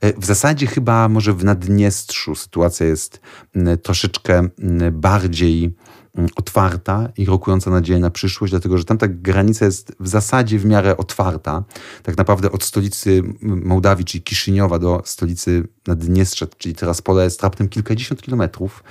E, 0.02 0.14
w 0.20 0.26
zasadzie 0.26 0.68
chyba 0.68 1.10
może 1.10 1.34
w 1.34 1.44
Naddniestrzu 1.44 2.36
sytuacja 2.36 2.86
jest 2.86 3.22
troszeczkę 3.84 4.48
bardziej 4.92 5.76
otwarta 6.36 7.10
i 7.18 7.26
rokująca 7.26 7.72
nadzieję 7.72 8.00
na 8.00 8.10
przyszłość, 8.10 8.52
dlatego 8.52 8.78
że 8.78 8.86
tam 8.86 8.98
ta 8.98 9.08
granica 9.08 9.66
jest 9.66 9.96
w 10.00 10.08
zasadzie 10.08 10.60
w 10.60 10.66
miarę 10.66 10.98
otwarta. 10.98 11.64
Tak 12.04 12.18
naprawdę 12.18 12.52
od 12.52 12.64
stolicy 12.64 13.24
Mołdawii, 13.42 14.06
czyli 14.06 14.24
Kiszyniowa, 14.24 14.80
do 14.80 15.02
stolicy 15.06 15.68
Naddniestrza, 15.88 16.48
czyli 16.58 16.76
teraz 16.76 17.02
pole 17.02 17.24
jest 17.24 17.44
raptem 17.44 17.70
kilkadziesiąt 17.70 18.22
kilometrów 18.22 18.84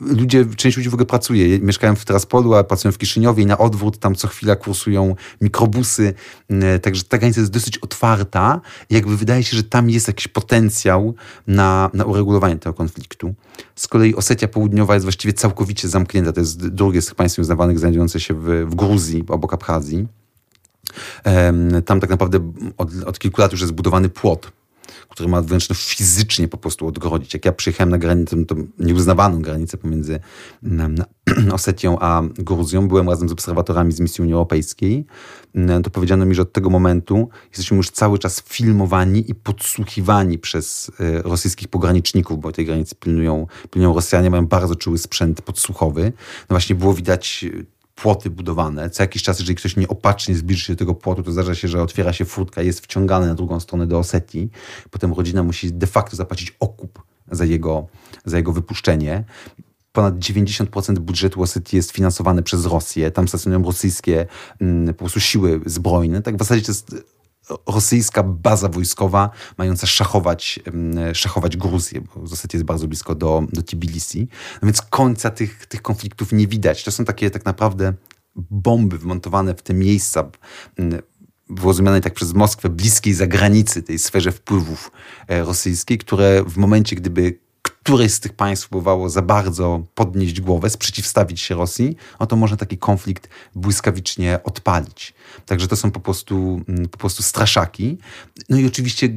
ludzie, 0.00 0.46
część 0.56 0.76
ludzi 0.76 0.90
w 0.90 0.94
ogóle 0.94 1.06
pracuje. 1.06 1.58
Mieszkają 1.58 1.96
w 1.96 2.04
Teraspolu, 2.04 2.54
a 2.54 2.64
pracują 2.64 2.92
w 2.92 2.98
Kiszyniowie 2.98 3.42
i 3.42 3.46
na 3.46 3.58
odwrót 3.58 3.98
tam 3.98 4.14
co 4.14 4.28
chwila 4.28 4.56
kursują 4.56 5.14
mikrobusy. 5.40 6.14
Mm, 6.50 6.80
także 6.80 7.04
ta 7.04 7.18
granica 7.18 7.40
jest 7.40 7.52
dosyć 7.52 7.78
otwarta 7.78 8.60
jakby 8.90 9.16
wydaje 9.16 9.44
się, 9.44 9.56
że 9.56 9.62
tam 9.62 9.90
jest 9.90 10.08
jakiś 10.08 10.28
potencjał 10.28 11.14
na, 11.46 11.90
na 11.94 12.04
uregulowanie 12.04 12.56
tego 12.56 12.74
konfliktu. 12.74 13.34
Z 13.76 13.88
kolei 13.88 14.14
Osetia 14.14 14.48
Południowa 14.48 14.94
jest 14.94 15.04
właściwie 15.04 15.32
całkowicie 15.32 15.88
zamknięta. 15.88 16.32
To 16.32 16.40
jest 16.40 16.68
drugie 16.68 17.02
z 17.02 17.06
tych 17.06 17.14
państw 17.14 17.38
uznawanych 17.38 17.78
znajdujące 17.78 18.20
się 18.20 18.34
w, 18.34 18.66
w 18.70 18.74
Gruzji, 18.74 19.24
obok 19.28 19.54
Abchazji. 19.54 20.06
Tam 21.86 22.00
tak 22.00 22.10
naprawdę 22.10 22.52
od, 22.76 22.88
od 23.06 23.18
kilku 23.18 23.40
lat 23.40 23.52
już 23.52 23.60
jest 23.60 23.68
zbudowany 23.68 24.08
płot 24.08 24.52
który 25.08 25.28
ma 25.28 25.42
wręcz 25.42 25.68
no, 25.68 25.74
fizycznie 25.74 26.48
po 26.48 26.58
prostu 26.58 26.86
odgrodzić. 26.86 27.34
Jak 27.34 27.44
ja 27.44 27.52
przyjechałem 27.52 27.90
na 27.90 27.98
granicę, 27.98 28.44
tą 28.44 28.66
nieuznawaną 28.78 29.42
granicę 29.42 29.78
pomiędzy 29.78 30.20
Osetią 31.52 31.98
a 32.00 32.22
Gruzją, 32.34 32.88
byłem 32.88 33.08
razem 33.08 33.28
z 33.28 33.32
obserwatorami 33.32 33.92
z 33.92 34.00
misji 34.00 34.22
Unii 34.22 34.34
Europejskiej, 34.34 35.06
to 35.82 35.90
powiedziano 35.90 36.24
mi, 36.24 36.34
że 36.34 36.42
od 36.42 36.52
tego 36.52 36.70
momentu 36.70 37.28
jesteśmy 37.48 37.76
już 37.76 37.90
cały 37.90 38.18
czas 38.18 38.42
filmowani 38.42 39.30
i 39.30 39.34
podsłuchiwani 39.34 40.38
przez 40.38 40.90
e, 41.00 41.22
rosyjskich 41.22 41.68
pograniczników, 41.68 42.40
bo 42.40 42.52
tej 42.52 42.66
granicy 42.66 42.94
pilnują, 42.94 43.46
pilnują 43.70 43.94
Rosjanie, 43.94 44.30
mają 44.30 44.46
bardzo 44.46 44.76
czuły 44.76 44.98
sprzęt 44.98 45.42
podsłuchowy. 45.42 46.12
No 46.40 46.54
właśnie 46.54 46.74
było 46.74 46.94
widać 46.94 47.44
płoty 48.02 48.30
budowane. 48.30 48.90
Co 48.90 49.02
jakiś 49.02 49.22
czas, 49.22 49.38
jeżeli 49.38 49.54
ktoś 49.54 49.76
nieopatrznie 49.76 50.34
zbliży 50.34 50.64
się 50.64 50.72
do 50.72 50.78
tego 50.78 50.94
płotu, 50.94 51.22
to 51.22 51.32
zdarza 51.32 51.54
się, 51.54 51.68
że 51.68 51.82
otwiera 51.82 52.12
się 52.12 52.24
furtka, 52.24 52.62
jest 52.62 52.80
wciągany 52.80 53.26
na 53.26 53.34
drugą 53.34 53.60
stronę 53.60 53.86
do 53.86 53.98
Osetii. 53.98 54.50
Potem 54.90 55.12
rodzina 55.12 55.42
musi 55.42 55.72
de 55.72 55.86
facto 55.86 56.16
zapłacić 56.16 56.56
okup 56.60 57.02
za 57.30 57.44
jego, 57.44 57.86
za 58.24 58.36
jego 58.36 58.52
wypuszczenie 58.52 59.24
ponad 59.92 60.14
90% 60.14 60.98
budżetu 60.98 61.42
Osetii 61.42 61.76
jest 61.76 61.90
finansowane 61.90 62.42
przez 62.42 62.66
Rosję. 62.66 63.10
Tam 63.10 63.28
stacjonują 63.28 63.64
rosyjskie 63.64 64.26
mm, 64.60 64.94
po 64.94 64.98
prostu 64.98 65.20
siły 65.20 65.60
zbrojne. 65.66 66.22
Tak 66.22 66.36
w 66.36 66.38
zasadzie 66.38 66.62
to 66.62 66.72
jest 66.72 66.94
rosyjska 67.66 68.22
baza 68.22 68.68
wojskowa 68.68 69.30
mająca 69.58 69.86
szachować, 69.86 70.60
szachować 71.12 71.56
Gruzję, 71.56 72.00
bo 72.00 72.22
Osetia 72.22 72.58
jest 72.58 72.66
bardzo 72.66 72.88
blisko 72.88 73.14
do, 73.14 73.42
do 73.52 73.62
Tbilisi. 73.62 74.28
No 74.62 74.66
więc 74.66 74.82
końca 74.82 75.30
tych, 75.30 75.66
tych 75.66 75.82
konfliktów 75.82 76.32
nie 76.32 76.46
widać. 76.46 76.84
To 76.84 76.90
są 76.90 77.04
takie 77.04 77.30
tak 77.30 77.44
naprawdę 77.44 77.94
bomby 78.36 78.98
wmontowane 78.98 79.54
w 79.54 79.62
te 79.62 79.74
miejsca 79.74 80.30
rozumianej 81.62 82.00
tak 82.00 82.14
przez 82.14 82.34
Moskwę, 82.34 82.68
bliskiej 82.68 83.14
zagranicy, 83.14 83.82
tej 83.82 83.98
sferze 83.98 84.32
wpływów 84.32 84.92
e, 85.28 85.44
rosyjskiej, 85.44 85.98
które 85.98 86.44
w 86.46 86.56
momencie, 86.56 86.96
gdyby 86.96 87.38
któreś 87.82 88.12
z 88.12 88.20
tych 88.20 88.32
państw 88.32 88.68
próbowało 88.68 89.10
za 89.10 89.22
bardzo 89.22 89.82
podnieść 89.94 90.40
głowę, 90.40 90.70
sprzeciwstawić 90.70 91.40
się 91.40 91.54
Rosji, 91.54 91.96
no 92.20 92.26
to 92.26 92.36
można 92.36 92.56
taki 92.56 92.78
konflikt 92.78 93.28
błyskawicznie 93.54 94.40
odpalić. 94.44 95.14
Także 95.46 95.68
to 95.68 95.76
są 95.76 95.90
po 95.90 96.00
prostu, 96.00 96.60
mm, 96.68 96.88
po 96.88 96.98
prostu 96.98 97.22
straszaki. 97.22 97.98
No 98.48 98.58
i 98.58 98.66
oczywiście 98.66 99.08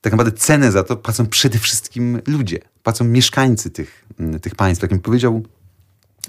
tak 0.00 0.12
naprawdę 0.12 0.32
cenę 0.32 0.72
za 0.72 0.84
to 0.84 0.96
płacą 0.96 1.26
przede 1.26 1.58
wszystkim 1.58 2.20
ludzie, 2.26 2.58
płacą 2.82 3.04
mieszkańcy 3.04 3.70
tych, 3.70 4.04
tych 4.42 4.54
państw. 4.54 4.82
Jak 4.82 4.92
mi 4.92 5.00
powiedział 5.00 5.42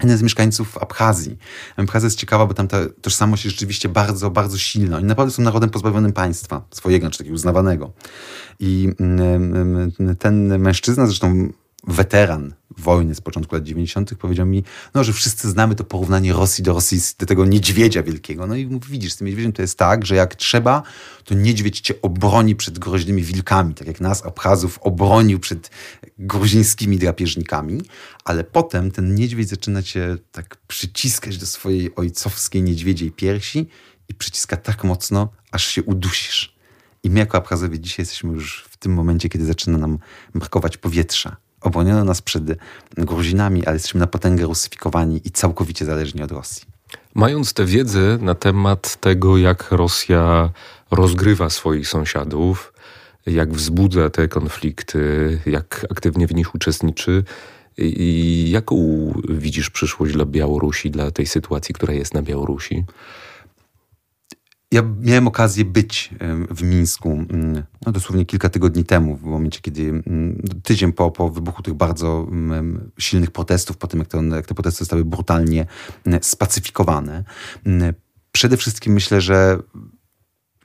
jeden 0.03 0.17
z 0.17 0.21
mieszkańców 0.21 0.77
Abchazji. 0.77 1.37
Abchazja 1.77 2.07
jest 2.07 2.19
ciekawa, 2.19 2.45
bo 2.45 2.53
tam 2.53 2.67
ta 2.67 2.77
tożsamość 3.01 3.45
jest 3.45 3.55
rzeczywiście 3.55 3.89
bardzo, 3.89 4.31
bardzo 4.31 4.57
silna. 4.57 4.97
Oni 4.97 5.05
naprawdę 5.05 5.33
są 5.33 5.43
narodem 5.43 5.69
pozbawionym 5.69 6.13
państwa 6.13 6.61
swojego, 6.71 7.09
czy 7.09 7.17
takiego 7.17 7.33
uznawanego. 7.33 7.93
I 8.59 8.89
ten 10.19 10.59
mężczyzna, 10.59 11.05
zresztą 11.05 11.49
weteran 11.87 12.53
wojny 12.77 13.15
z 13.15 13.21
początku 13.21 13.55
lat 13.55 13.63
90. 13.63 14.15
powiedział 14.15 14.45
mi, 14.45 14.63
no, 14.93 15.03
że 15.03 15.13
wszyscy 15.13 15.49
znamy 15.49 15.75
to 15.75 15.83
porównanie 15.83 16.33
Rosji 16.33 16.63
do 16.63 16.73
Rosji, 16.73 16.99
do 17.19 17.25
tego 17.25 17.45
niedźwiedzia 17.45 18.03
wielkiego. 18.03 18.47
No 18.47 18.55
i 18.55 18.67
mówi, 18.67 18.91
widzisz, 18.91 19.13
z 19.13 19.17
tym 19.17 19.27
niedźwiedziem 19.27 19.53
to 19.53 19.61
jest 19.61 19.77
tak, 19.77 20.05
że 20.05 20.15
jak 20.15 20.35
trzeba, 20.35 20.83
to 21.23 21.35
niedźwiedź 21.35 21.79
cię 21.79 22.01
obroni 22.01 22.55
przed 22.55 22.79
groźnymi 22.79 23.23
wilkami, 23.23 23.73
tak 23.73 23.87
jak 23.87 24.01
nas, 24.01 24.25
Abchazów, 24.25 24.79
obronił 24.81 25.39
przed 25.39 25.71
gruzińskimi 26.19 26.97
drapieżnikami, 26.97 27.81
ale 28.23 28.43
potem 28.43 28.91
ten 28.91 29.15
niedźwiedź 29.15 29.49
zaczyna 29.49 29.83
cię 29.83 30.17
tak 30.31 30.57
przyciskać 30.67 31.37
do 31.37 31.45
swojej 31.45 31.95
ojcowskiej 31.95 32.63
niedźwiedziej 32.63 33.11
piersi 33.11 33.67
i 34.09 34.13
przyciska 34.13 34.57
tak 34.57 34.83
mocno, 34.83 35.29
aż 35.51 35.65
się 35.65 35.83
udusisz. 35.83 36.55
I 37.03 37.09
my 37.09 37.19
jako 37.19 37.37
Abchazowie 37.37 37.79
dzisiaj 37.79 38.03
jesteśmy 38.03 38.33
już 38.33 38.65
w 38.69 38.77
tym 38.77 38.93
momencie, 38.93 39.29
kiedy 39.29 39.45
zaczyna 39.45 39.77
nam 39.77 39.99
brakować 40.35 40.77
powietrza 40.77 41.44
obroniono 41.61 42.03
nas 42.03 42.21
przed 42.21 42.43
Gruzinami, 42.97 43.65
ale 43.65 43.75
jesteśmy 43.75 43.99
na 43.99 44.07
potęgę 44.07 44.45
rusyfikowani 44.45 45.21
i 45.25 45.31
całkowicie 45.31 45.85
zależni 45.85 46.21
od 46.21 46.31
Rosji. 46.31 46.63
Mając 47.15 47.53
tę 47.53 47.65
wiedzę 47.65 48.17
na 48.21 48.35
temat 48.35 48.95
tego, 48.95 49.37
jak 49.37 49.71
Rosja 49.71 50.49
rozgrywa 50.91 51.49
swoich 51.49 51.87
sąsiadów, 51.87 52.73
jak 53.25 53.53
wzbudza 53.53 54.09
te 54.09 54.27
konflikty, 54.27 55.39
jak 55.45 55.85
aktywnie 55.91 56.27
w 56.27 56.35
nich 56.35 56.55
uczestniczy, 56.55 57.23
i 57.77 58.49
jaką 58.51 58.75
widzisz 59.29 59.69
przyszłość 59.69 60.13
dla 60.13 60.25
Białorusi, 60.25 60.91
dla 60.91 61.11
tej 61.11 61.25
sytuacji, 61.25 61.75
która 61.75 61.93
jest 61.93 62.13
na 62.13 62.21
Białorusi? 62.21 62.85
Ja 64.75 64.83
miałem 65.01 65.27
okazję 65.27 65.65
być 65.65 66.09
w 66.49 66.63
Mińsku 66.63 67.09
mm, 67.09 67.63
no 67.85 67.91
dosłownie 67.91 68.25
kilka 68.25 68.49
tygodni 68.49 68.83
temu, 68.83 69.15
w 69.17 69.23
momencie, 69.23 69.59
kiedy 69.61 69.81
mm, 69.81 70.41
tydzień 70.63 70.93
po, 70.93 71.11
po 71.11 71.29
wybuchu 71.29 71.63
tych 71.63 71.73
bardzo 71.73 72.27
mm, 72.31 72.91
silnych 72.99 73.31
protestów, 73.31 73.77
po 73.77 73.87
tym 73.87 73.99
jak 73.99 74.07
te, 74.07 74.17
jak 74.17 74.45
te 74.45 74.53
protesty 74.53 74.79
zostały 74.79 75.05
brutalnie 75.05 75.65
spacyfikowane. 76.21 77.23
Przede 78.31 78.57
wszystkim 78.57 78.93
myślę, 78.93 79.21
że 79.21 79.57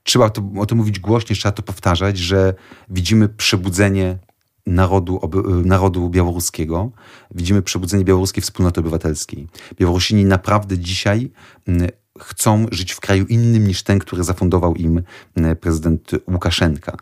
trzeba 0.03 0.31
to, 0.31 0.43
o 0.59 0.67
tym 0.67 0.79
mówić 0.79 1.01
głośniej, 1.01 1.37
trzeba 1.37 1.53
to 1.53 1.63
powtarzać, 1.63 2.19
że 2.19 2.55
widzimy 2.89 3.29
przebudzenie 3.29 4.19
narodu, 4.67 5.21
narodu 5.65 6.11
białoruskiego. 6.11 6.91
Widzimy 7.35 7.63
przebudzenie 7.63 8.05
białoruskiej 8.05 8.43
wspólnoty 8.43 8.81
obywatelskiej. 8.81 9.49
Białorusini 9.79 10.25
naprawdę 10.25 10.79
dzisiaj 10.79 11.31
chcą 12.21 12.67
żyć 12.71 12.93
w 12.93 13.01
kraju 13.01 13.27
innym 13.27 13.67
niż 13.67 13.83
ten, 13.83 13.99
który 13.99 14.25
zafundował 14.25 14.75
im 14.75 15.03
e, 15.37 15.57
prezydent 15.57 16.11
Łukaszenka. 16.29 16.97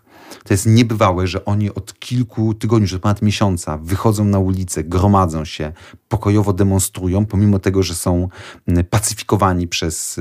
To 0.45 0.55
jest 0.55 0.67
niebywałe, 0.67 1.27
że 1.27 1.45
oni 1.45 1.75
od 1.75 1.99
kilku 1.99 2.55
tygodni, 2.55 2.89
że 2.89 2.99
ponad 2.99 3.23
miesiąca 3.23 3.79
wychodzą 3.79 4.25
na 4.25 4.39
ulicę, 4.39 4.85
gromadzą 4.85 5.45
się, 5.45 5.73
pokojowo 6.09 6.53
demonstrują, 6.53 7.27
pomimo 7.27 7.59
tego, 7.59 7.83
że 7.83 7.95
są 7.95 8.29
pacyfikowani 8.91 9.69
przez, 9.69 10.21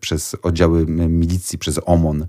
przez 0.00 0.36
oddziały 0.42 0.86
milicji, 0.86 1.58
przez 1.58 1.80
OMON, 1.86 2.26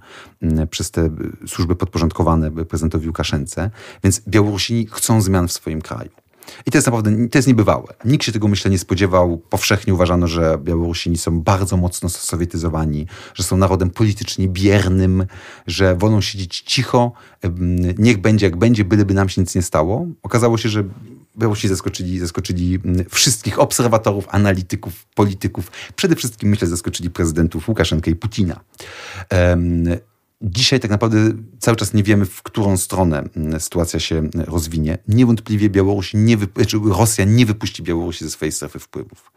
przez 0.69 0.91
te 0.91 1.09
służby 1.47 1.75
podporządkowane 1.75 2.51
prezydentowi 2.51 3.07
Łukaszence. 3.07 3.71
Więc 4.03 4.21
Białorusini 4.27 4.87
chcą 4.91 5.21
zmian 5.21 5.47
w 5.47 5.51
swoim 5.51 5.81
kraju. 5.81 6.26
I 6.65 6.71
to 6.71 6.77
jest 6.77 6.87
naprawdę, 6.87 7.27
to 7.27 7.37
jest 7.37 7.47
niebywałe. 7.47 7.87
Nikt 8.05 8.25
się 8.25 8.31
tego, 8.31 8.47
myślę, 8.47 8.71
nie 8.71 8.79
spodziewał. 8.79 9.37
Powszechnie 9.37 9.93
uważano, 9.93 10.27
że 10.27 10.57
Białorusini 10.63 11.17
są 11.17 11.41
bardzo 11.41 11.77
mocno 11.77 12.09
sowietyzowani, 12.09 13.07
że 13.33 13.43
są 13.43 13.57
narodem 13.57 13.89
politycznie 13.89 14.47
biernym, 14.47 15.25
że 15.67 15.95
wolą 15.95 16.21
siedzieć 16.21 16.61
cicho, 16.61 17.11
niech 17.97 18.17
będzie 18.17 18.45
jak 18.45 18.55
będzie, 18.55 18.85
byleby 18.85 19.13
nam 19.13 19.29
się 19.29 19.41
nic 19.41 19.55
nie 19.55 19.61
stało. 19.61 20.07
Okazało 20.23 20.57
się, 20.57 20.69
że 20.69 20.83
Białorusini 21.37 21.69
zaskoczyli, 21.69 22.19
zaskoczyli 22.19 22.79
wszystkich 23.09 23.59
obserwatorów, 23.59 24.27
analityków, 24.29 25.05
polityków. 25.15 25.71
Przede 25.95 26.15
wszystkim, 26.15 26.49
myślę, 26.49 26.67
zaskoczyli 26.67 27.09
prezydentów 27.09 27.69
Łukaszenkę 27.69 28.11
i 28.11 28.15
Putina. 28.15 28.59
Dzisiaj 30.41 30.79
tak 30.79 30.91
naprawdę 30.91 31.17
cały 31.59 31.77
czas 31.77 31.93
nie 31.93 32.03
wiemy, 32.03 32.25
w 32.25 32.43
którą 32.43 32.77
stronę 32.77 33.23
mm, 33.35 33.59
sytuacja 33.59 33.99
się 33.99 34.17
mm, 34.17 34.31
rozwinie. 34.33 34.97
Niewątpliwie 35.07 35.69
Białoruś 35.69 36.13
nie 36.13 36.37
znaczy 36.55 36.79
Rosja 36.85 37.25
nie 37.25 37.45
wypuści 37.45 37.83
Białorusi 37.83 38.25
ze 38.25 38.31
swojej 38.31 38.51
strefy 38.51 38.79
wpływów. 38.79 39.31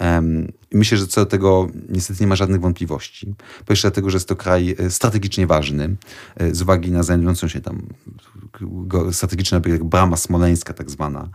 Um, 0.00 0.52
myślę, 0.72 0.98
że 0.98 1.06
co 1.06 1.20
do 1.20 1.26
tego 1.26 1.68
niestety 1.88 2.22
nie 2.22 2.26
ma 2.26 2.36
żadnych 2.36 2.60
wątpliwości. 2.60 3.34
Po 3.58 3.64
pierwsze 3.64 3.88
dlatego, 3.88 4.10
że 4.10 4.16
jest 4.16 4.28
to 4.28 4.36
kraj 4.36 4.76
e, 4.78 4.90
strategicznie 4.90 5.46
ważny, 5.46 5.96
e, 6.36 6.54
z 6.54 6.62
uwagi 6.62 6.90
na 6.90 7.02
znajdującą 7.02 7.48
się 7.48 7.60
tam 7.60 7.82
strategiczna 9.12 9.60
jak 9.66 9.84
brama 9.84 10.16
smoleńska 10.16 10.74
tak 10.74 10.90
zwana. 10.90 11.28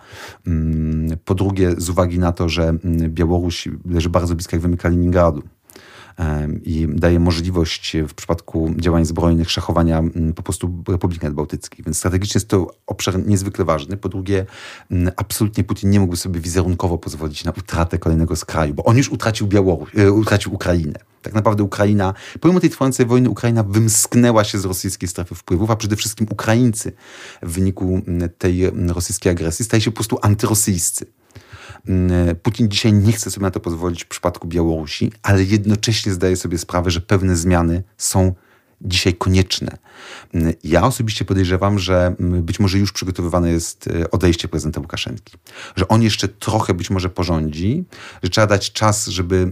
Mm, 0.47 1.17
po 1.25 1.35
drugie 1.35 1.75
z 1.77 1.89
uwagi 1.89 2.19
na 2.19 2.31
to, 2.31 2.49
że 2.49 2.77
Białoruś 3.07 3.67
leży 3.85 4.09
bardzo 4.09 4.35
blisko, 4.35 4.55
jak 4.55 4.63
wiemy, 4.63 4.77
Kaliningradu 4.77 5.43
i 6.63 6.87
daje 6.89 7.19
możliwość 7.19 7.97
w 8.07 8.13
przypadku 8.13 8.73
działań 8.77 9.05
zbrojnych 9.05 9.51
szachowania 9.51 10.03
po 10.35 10.43
prostu 10.43 10.83
Republiki 10.87 11.25
Nadbałtyckich. 11.25 11.85
Więc 11.85 11.97
strategicznie 11.97 12.39
jest 12.39 12.47
to 12.47 12.67
obszar 12.87 13.25
niezwykle 13.25 13.65
ważny. 13.65 13.97
Po 13.97 14.09
drugie, 14.09 14.45
absolutnie 15.15 15.63
Putin 15.63 15.89
nie 15.89 15.99
mógłby 15.99 16.17
sobie 16.17 16.39
wizerunkowo 16.39 16.97
pozwolić 16.97 17.43
na 17.43 17.51
utratę 17.51 17.97
kolejnego 17.97 18.35
z 18.35 18.45
kraju, 18.45 18.73
bo 18.73 18.83
on 18.83 18.97
już 18.97 19.09
utracił 19.09 19.47
Białoruś, 19.47 19.95
e, 19.95 20.11
utracił 20.11 20.53
Ukrainę. 20.53 20.99
Tak 21.21 21.33
naprawdę 21.33 21.63
Ukraina, 21.63 22.13
pomimo 22.39 22.59
tej 22.59 22.69
trwającej 22.69 23.05
wojny, 23.05 23.29
Ukraina 23.29 23.63
wymsknęła 23.63 24.43
się 24.43 24.59
z 24.59 24.65
rosyjskiej 24.65 25.09
strefy 25.09 25.35
wpływów, 25.35 25.71
a 25.71 25.75
przede 25.75 25.95
wszystkim 25.95 26.27
Ukraińcy 26.29 26.91
w 27.41 27.51
wyniku 27.51 28.01
tej 28.37 28.71
rosyjskiej 28.87 29.31
agresji 29.31 29.65
staje 29.65 29.81
się 29.81 29.91
po 29.91 29.95
prostu 29.95 30.17
antyrosyjscy. 30.21 31.05
Mm, 31.87 32.35
Putin 32.35 32.69
dzisiaj 32.69 32.93
nie 32.93 33.11
chce 33.11 33.31
sobie 33.31 33.43
na 33.43 33.51
to 33.51 33.59
pozwolić 33.59 34.03
w 34.03 34.07
przypadku 34.07 34.47
Białorusi, 34.47 35.11
ale 35.23 35.43
jednocześnie 35.43 36.13
zdaje 36.13 36.35
sobie 36.35 36.57
sprawę, 36.57 36.91
że 36.91 37.01
pewne 37.01 37.35
zmiany 37.35 37.83
są 37.97 38.33
dzisiaj 38.81 39.13
konieczne. 39.13 39.77
Mm, 40.33 40.53
ja 40.63 40.83
osobiście 40.83 41.25
podejrzewam, 41.25 41.79
że 41.79 42.15
mm, 42.19 42.43
być 42.43 42.59
może 42.59 42.77
już 42.77 42.91
przygotowywane 42.91 43.51
jest 43.51 43.87
e, 43.87 44.11
odejście 44.11 44.47
prezydenta 44.47 44.81
Łukaszenki. 44.81 45.37
Że 45.75 45.87
on 45.87 46.01
jeszcze 46.01 46.27
trochę 46.27 46.73
być 46.73 46.89
może 46.89 47.09
porządzi, 47.09 47.85
że 48.23 48.29
trzeba 48.29 48.47
dać 48.47 48.71
czas, 48.71 49.07
żeby 49.07 49.51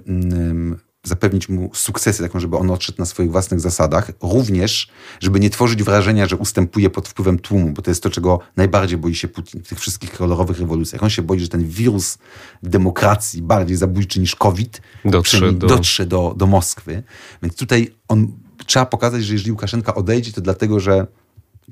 zapewnić 1.03 1.49
mu 1.49 1.69
sukcesy, 1.73 2.23
taką, 2.23 2.39
żeby 2.39 2.57
on 2.57 2.71
odszedł 2.71 2.99
na 2.99 3.05
swoich 3.05 3.31
własnych 3.31 3.59
zasadach, 3.59 4.11
również, 4.21 4.87
żeby 5.19 5.39
nie 5.39 5.49
tworzyć 5.49 5.83
wrażenia, 5.83 6.25
że 6.25 6.35
ustępuje 6.35 6.89
pod 6.89 7.07
wpływem 7.07 7.39
tłumu, 7.39 7.69
bo 7.69 7.81
to 7.81 7.91
jest 7.91 8.03
to, 8.03 8.09
czego 8.09 8.39
najbardziej 8.57 8.97
boi 8.97 9.15
się 9.15 9.27
Putin 9.27 9.63
w 9.63 9.67
tych 9.67 9.79
wszystkich 9.79 10.11
kolorowych 10.11 10.59
rewolucjach. 10.59 11.03
On 11.03 11.09
się 11.09 11.21
boi, 11.21 11.39
że 11.39 11.47
ten 11.47 11.67
wirus 11.67 12.17
demokracji, 12.63 13.41
bardziej 13.41 13.77
zabójczy 13.77 14.19
niż 14.19 14.35
COVID, 14.35 14.81
dotrze, 15.05 15.53
do... 15.53 15.67
dotrze 15.67 16.05
do, 16.05 16.33
do 16.37 16.47
Moskwy. 16.47 17.03
Więc 17.43 17.55
tutaj 17.55 17.93
on 18.07 18.27
trzeba 18.65 18.85
pokazać, 18.85 19.23
że 19.23 19.33
jeżeli 19.33 19.51
Łukaszenka 19.51 19.95
odejdzie, 19.95 20.33
to 20.33 20.41
dlatego, 20.41 20.79
że 20.79 21.07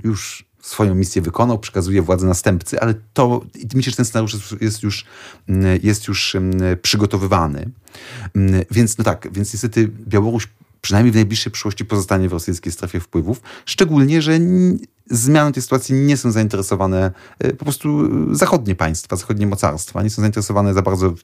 już 0.03 0.48
swoją 0.61 0.95
misję 0.95 1.21
wykonał, 1.21 1.59
przekazuje 1.59 2.01
władzę 2.01 2.27
następcy, 2.27 2.81
ale 2.81 2.93
to, 3.13 3.41
myślę, 3.73 3.91
że 3.91 3.95
ten 3.95 4.05
scenariusz 4.05 4.55
jest 4.61 4.83
już, 4.83 5.05
mm, 5.47 5.79
jest 5.83 6.07
już 6.07 6.35
mm, 6.35 6.77
przygotowywany. 6.81 7.69
Mm, 8.35 8.61
więc 8.71 8.97
no 8.97 9.03
tak, 9.03 9.27
więc 9.31 9.53
niestety 9.53 9.91
Białoruś 10.07 10.47
przynajmniej 10.81 11.11
w 11.11 11.15
najbliższej 11.15 11.51
przyszłości 11.51 11.85
pozostanie 11.85 12.29
w 12.29 12.33
rosyjskiej 12.33 12.71
strefie 12.71 12.99
wpływów, 12.99 13.41
szczególnie, 13.65 14.21
że 14.21 14.39
zmianą 15.09 15.51
tej 15.51 15.63
sytuacji 15.63 15.95
nie 15.95 16.17
są 16.17 16.31
zainteresowane 16.31 17.11
e, 17.39 17.53
po 17.53 17.65
prostu 17.65 18.09
zachodnie 18.35 18.75
państwa, 18.75 19.15
zachodnie 19.15 19.47
mocarstwa. 19.47 20.03
Nie 20.03 20.09
są 20.09 20.21
zainteresowane 20.21 20.73
za 20.73 20.81
bardzo 20.81 21.11
w, 21.11 21.19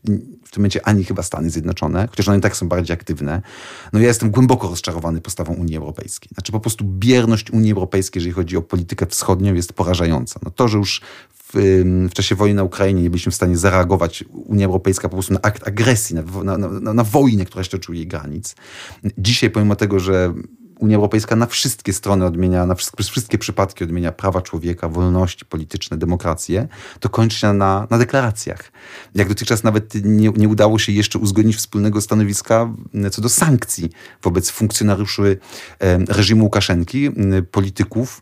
w 0.46 0.52
tym 0.52 0.62
momencie 0.62 0.88
ani 0.88 1.04
chyba 1.04 1.24
Stany 1.24 1.50
Zjednoczone, 1.50 2.08
chociaż 2.08 2.28
one 2.28 2.38
i 2.38 2.42
tak 2.42 2.58
są 2.58 2.68
bardziej 2.68 2.94
aktywne. 2.94 3.42
No 3.94 4.00
ja 4.00 4.08
jestem 4.08 4.32
głęboko 4.32 4.70
rozczarowany 4.70 5.22
postawą 5.22 5.54
Unii 5.54 5.78
Europejskiej. 5.78 6.30
Znaczy 6.34 6.52
po 6.52 6.60
prostu 6.60 6.86
bierność 6.86 7.52
Unii 7.52 7.72
Europejskiej, 7.72 8.20
jeżeli 8.20 8.34
chodzi 8.34 8.58
o 8.58 8.62
politykę 8.62 9.06
wschodnią, 9.06 9.54
jest 9.54 9.74
porażająca. 9.74 10.40
No 10.44 10.52
to, 10.52 10.68
że 10.68 10.78
już 10.78 11.02
w, 11.56 12.14
czasie 12.14 12.36
wojny 12.36 12.56
na 12.56 12.64
Ukrainie 12.64 13.02
nie 13.02 13.10
byliśmy 13.10 13.32
w 13.32 13.36
stanie 13.36 13.58
zareagować, 13.58 14.24
Unia 14.32 14.66
Europejska 14.66 15.10
po 15.10 15.16
prostu 15.16 15.34
na 15.34 15.42
akt 15.42 15.68
agresji, 15.68 16.16
na, 16.16 16.44
na, 16.44 16.58
na, 16.58 16.94
na 16.94 17.04
wojnę, 17.04 17.46
która 17.46 17.60
jeszcze 17.60 17.80
czuje 17.80 18.06
granic. 18.06 18.56
Dzisiaj, 19.18 19.50
pomimo 19.50 19.76
tego, 19.76 20.00
że 20.00 20.34
Unia 20.80 20.96
Europejska 20.96 21.36
na 21.36 21.46
wszystkie 21.46 21.94
strony 21.94 22.26
odmienia, 22.26 22.66
na 22.66 22.76
wszystkie, 22.76 23.04
wszystkie 23.04 23.38
przypadki 23.38 23.84
odmienia 23.84 24.12
prawa 24.12 24.42
człowieka, 24.42 24.90
wolności 24.90 25.46
polityczne, 25.46 25.98
demokrację, 25.98 26.68
to 27.00 27.10
kończy 27.10 27.38
się 27.38 27.54
na, 27.54 27.88
na 27.90 27.98
deklaracjach. 27.98 28.72
Jak 29.16 29.28
dotychczas 29.28 29.64
nawet 29.64 29.94
nie, 30.04 30.30
nie 30.30 30.50
udało 30.50 30.80
się 30.80 30.92
jeszcze 30.92 31.20
uzgodnić 31.20 31.56
wspólnego 31.56 32.02
stanowiska 32.02 32.74
co 33.12 33.22
do 33.22 33.30
sankcji 33.30 33.90
wobec 34.24 34.50
funkcjonariuszy 34.50 35.38
reżimu 36.10 36.44
Łukaszenki, 36.44 37.12
polityków, 37.52 38.22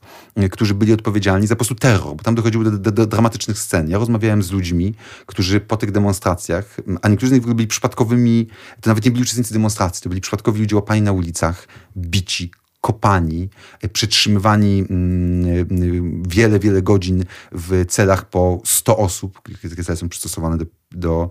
którzy 0.51 0.73
byli 0.73 0.93
odpowiedzialni 0.93 1.47
za 1.47 1.55
po 1.55 1.59
prostu 1.59 1.75
terror, 1.75 2.15
bo 2.15 2.23
tam 2.23 2.35
dochodziło 2.35 2.63
do, 2.63 2.71
do, 2.71 2.91
do 2.91 3.05
dramatycznych 3.05 3.59
scen. 3.59 3.89
Ja 3.89 3.97
rozmawiałem 3.97 4.43
z 4.43 4.51
ludźmi, 4.51 4.93
którzy 5.25 5.59
po 5.59 5.77
tych 5.77 5.91
demonstracjach, 5.91 6.77
a 7.01 7.09
niektórzy 7.09 7.29
z 7.29 7.33
nich 7.33 7.53
byli 7.53 7.67
przypadkowymi, 7.67 8.47
to 8.81 8.89
nawet 8.89 9.05
nie 9.05 9.11
byli 9.11 9.23
uczestnicy 9.23 9.53
demonstracji, 9.53 10.03
to 10.03 10.09
byli 10.09 10.21
przypadkowi 10.21 10.59
ludzie 10.59 10.75
łapani 10.75 11.01
na 11.01 11.11
ulicach, 11.11 11.67
bici, 11.97 12.51
kopani, 12.83 13.49
przytrzymywani 13.93 14.85
mm, 14.89 16.23
wiele, 16.27 16.59
wiele 16.59 16.81
godzin 16.81 17.23
w 17.51 17.85
celach 17.87 18.29
po 18.29 18.61
100 18.65 18.97
osób. 18.97 19.41
Takie 19.69 19.83
cele 19.83 19.95
są 19.97 20.09
przystosowane 20.09 20.57
do, 20.57 20.65
do, 20.91 21.29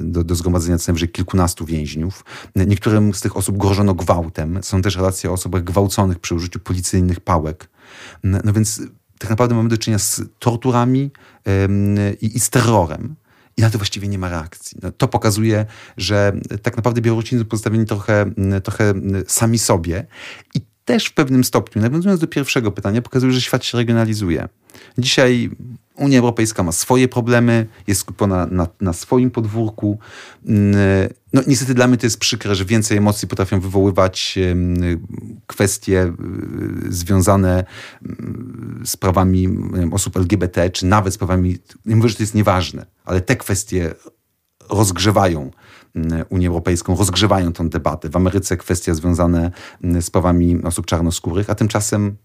do, 0.00 0.24
do 0.24 0.34
zgromadzenia 0.34 0.78
co 0.78 0.92
najwyżej 0.92 1.08
kilkunastu 1.08 1.64
więźniów. 1.64 2.24
Niektórym 2.56 3.14
z 3.14 3.20
tych 3.20 3.36
osób 3.36 3.56
grożono 3.56 3.94
gwałtem. 3.94 4.58
Są 4.62 4.82
też 4.82 4.96
relacje 4.96 5.30
o 5.30 5.32
osobach 5.32 5.64
gwałconych 5.64 6.18
przy 6.18 6.34
użyciu 6.34 6.60
policyjnych 6.60 7.20
pałek. 7.20 7.68
No 8.24 8.52
więc 8.52 8.82
tak 9.18 9.30
naprawdę 9.30 9.54
mamy 9.54 9.68
do 9.68 9.78
czynienia 9.78 9.98
z 9.98 10.22
torturami 10.38 11.10
i, 12.20 12.36
i 12.36 12.40
z 12.40 12.50
terrorem 12.50 13.14
i 13.58 13.60
na 13.60 13.70
to 13.70 13.78
właściwie 13.78 14.08
nie 14.08 14.18
ma 14.18 14.28
reakcji. 14.28 14.78
No, 14.82 14.92
to 14.92 15.08
pokazuje, 15.08 15.66
że 15.96 16.32
tak 16.62 16.76
naprawdę 16.76 17.00
Białorusini 17.00 17.40
są 17.40 17.48
pozostawieni 17.48 17.86
trochę, 17.86 18.30
trochę 18.64 18.94
sami 19.26 19.58
sobie 19.58 20.06
i 20.54 20.60
też 20.84 21.06
w 21.06 21.14
pewnym 21.14 21.44
stopniu, 21.44 21.82
nawiązując 21.82 22.20
do 22.20 22.26
pierwszego 22.26 22.72
pytania, 22.72 23.02
pokazuje, 23.02 23.32
że 23.32 23.40
świat 23.40 23.64
się 23.64 23.78
regionalizuje. 23.78 24.48
Dzisiaj 24.98 25.50
Unia 25.98 26.18
Europejska 26.18 26.62
ma 26.62 26.72
swoje 26.72 27.08
problemy, 27.08 27.66
jest 27.86 28.00
skupiona 28.00 28.46
na, 28.50 28.66
na, 28.80 28.92
swoim 28.92 29.30
podwórku. 29.30 29.98
No, 31.32 31.42
niestety 31.46 31.74
dla 31.74 31.86
mnie 31.86 31.96
to 31.96 32.06
jest 32.06 32.18
przykre, 32.18 32.54
że 32.54 32.64
więcej 32.64 32.98
emocji 32.98 33.28
potrafią 33.28 33.60
wywoływać 33.60 34.38
kwestie 35.46 36.12
y, 36.86 36.92
związane 36.92 37.64
z 38.84 38.96
prawami 38.96 39.48
osób 39.92 40.16
LGBT, 40.16 40.70
czy 40.70 40.86
nawet 40.86 41.14
z 41.14 41.18
prawami, 41.18 41.58
nie 41.86 41.96
mówię, 41.96 42.08
że 42.08 42.14
to 42.14 42.22
jest 42.22 42.34
nieważne, 42.34 42.86
ale 43.04 43.20
te 43.20 43.36
kwestie 43.36 43.94
rozgrzewają 44.70 45.50
Unię 46.28 46.48
Europejską, 46.48 46.96
rozgrzewają 46.96 47.52
tę 47.52 47.68
debatę. 47.68 48.08
W 48.08 48.16
Ameryce 48.16 48.56
kwestie 48.56 48.94
związane 48.94 49.50
z 50.00 50.10
prawami 50.10 50.62
osób 50.62 50.86
czarnoskórych, 50.86 51.50
a 51.50 51.54
tymczasem 51.54 52.16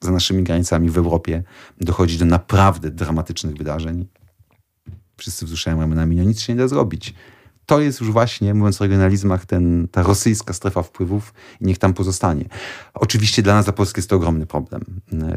za 0.00 0.12
naszymi 0.12 0.42
granicami 0.42 0.90
w 0.90 0.98
Europie 0.98 1.42
dochodzi 1.80 2.18
do 2.18 2.24
naprawdę 2.24 2.90
dramatycznych 2.90 3.56
wydarzeń. 3.56 4.06
Wszyscy 5.16 5.44
wzruszają 5.44 5.80
ramionami, 5.80 6.16
no 6.16 6.24
nic 6.24 6.40
się 6.40 6.52
nie 6.52 6.58
da 6.58 6.68
zrobić. 6.68 7.14
To 7.66 7.80
jest 7.80 8.00
już 8.00 8.10
właśnie, 8.10 8.54
mówiąc 8.54 8.80
o 8.80 8.84
regionalizmach, 8.84 9.46
ten, 9.46 9.88
ta 9.88 10.02
rosyjska 10.02 10.52
strefa 10.52 10.82
wpływów 10.82 11.34
i 11.60 11.64
niech 11.64 11.78
tam 11.78 11.94
pozostanie. 11.94 12.44
Oczywiście 12.94 13.42
dla 13.42 13.54
nas, 13.54 13.64
dla 13.64 13.72
Polski 13.72 13.98
jest 13.98 14.10
to 14.10 14.16
ogromny 14.16 14.46
problem, 14.46 14.84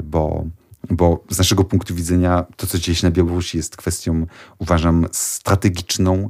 bo 0.04 0.46
bo 0.90 1.24
z 1.30 1.38
naszego 1.38 1.64
punktu 1.64 1.96
widzenia 1.96 2.46
to, 2.56 2.68
co 2.68 2.80
dzieje 2.80 2.96
się 2.96 3.08
na 3.08 3.12
Białorusi, 3.12 3.58
jest 3.58 3.78
kwestią, 3.78 4.26
uważam, 4.60 5.06
strategiczną, 5.12 6.30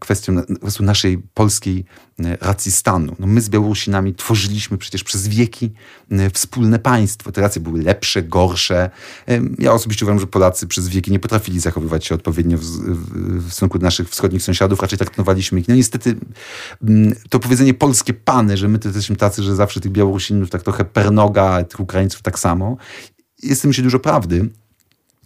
kwestią 0.00 0.42
naszej 0.80 1.18
polskiej 1.18 1.84
e, 2.24 2.36
racji 2.36 2.72
stanu. 2.72 3.16
No 3.18 3.26
my 3.26 3.40
z 3.40 3.48
Białorusinami 3.48 4.14
tworzyliśmy 4.14 4.78
przecież 4.78 5.04
przez 5.04 5.28
wieki 5.28 5.72
wspólne 6.32 6.78
państwo. 6.78 7.32
Te 7.32 7.40
racje 7.40 7.62
były 7.62 7.82
lepsze, 7.82 8.22
gorsze. 8.22 8.90
Ja 9.58 9.72
osobiście 9.72 10.04
uważam, 10.04 10.20
że 10.20 10.26
Polacy 10.26 10.66
przez 10.66 10.88
wieki 10.88 11.12
nie 11.12 11.18
potrafili 11.18 11.60
zachowywać 11.60 12.06
się 12.06 12.14
odpowiednio 12.14 12.58
w, 12.58 12.62
w 12.62 13.46
stosunku 13.46 13.78
do 13.78 13.84
naszych 13.84 14.10
wschodnich 14.10 14.42
sąsiadów. 14.42 14.80
Raczej 14.80 14.98
traktowaliśmy 14.98 15.60
ich. 15.60 15.68
No 15.68 15.74
niestety 15.74 16.16
to 17.28 17.38
powiedzenie 17.38 17.74
polskie 17.74 18.14
pany, 18.14 18.56
że 18.56 18.68
my 18.68 18.78
to 18.78 18.88
jesteśmy 18.88 19.16
tacy, 19.16 19.42
że 19.42 19.56
zawsze 19.56 19.80
tych 19.80 19.92
Białorusinów 19.92 20.50
tak 20.50 20.62
trochę 20.62 20.84
pernoga, 20.84 21.64
tych 21.64 21.80
Ukraińców 21.80 22.22
tak 22.22 22.38
samo. 22.38 22.76
Jest 23.42 23.60
w 23.60 23.62
tym 23.62 23.72
się 23.72 23.82
dużo 23.82 23.98
prawdy. 23.98 24.48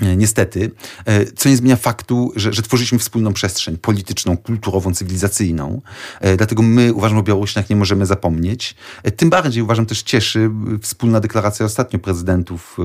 E, 0.03 0.17
niestety, 0.17 0.71
e, 1.05 1.25
co 1.25 1.49
nie 1.49 1.57
zmienia 1.57 1.77
faktu, 1.77 2.33
że, 2.37 2.53
że 2.53 2.63
tworzyliśmy 2.63 2.99
wspólną 2.99 3.33
przestrzeń 3.33 3.77
polityczną, 3.79 4.37
kulturową, 4.37 4.95
cywilizacyjną. 4.95 5.83
E, 6.21 6.37
dlatego 6.37 6.63
my, 6.63 6.95
uważam, 6.95 7.19
o 7.19 7.23
Białorusinach 7.23 7.71
nie 7.71 7.77
możemy 7.77 8.07
zapomnieć. 8.07 8.75
Tym 9.17 9.31
bardziej, 9.31 9.63
uważam, 9.63 9.87
też 9.87 10.03
cieszy 10.03 10.51
wspólna 10.83 11.21
deklaracja 11.21 11.67
ostatnio 11.67 11.99
prezydentów 11.99 12.79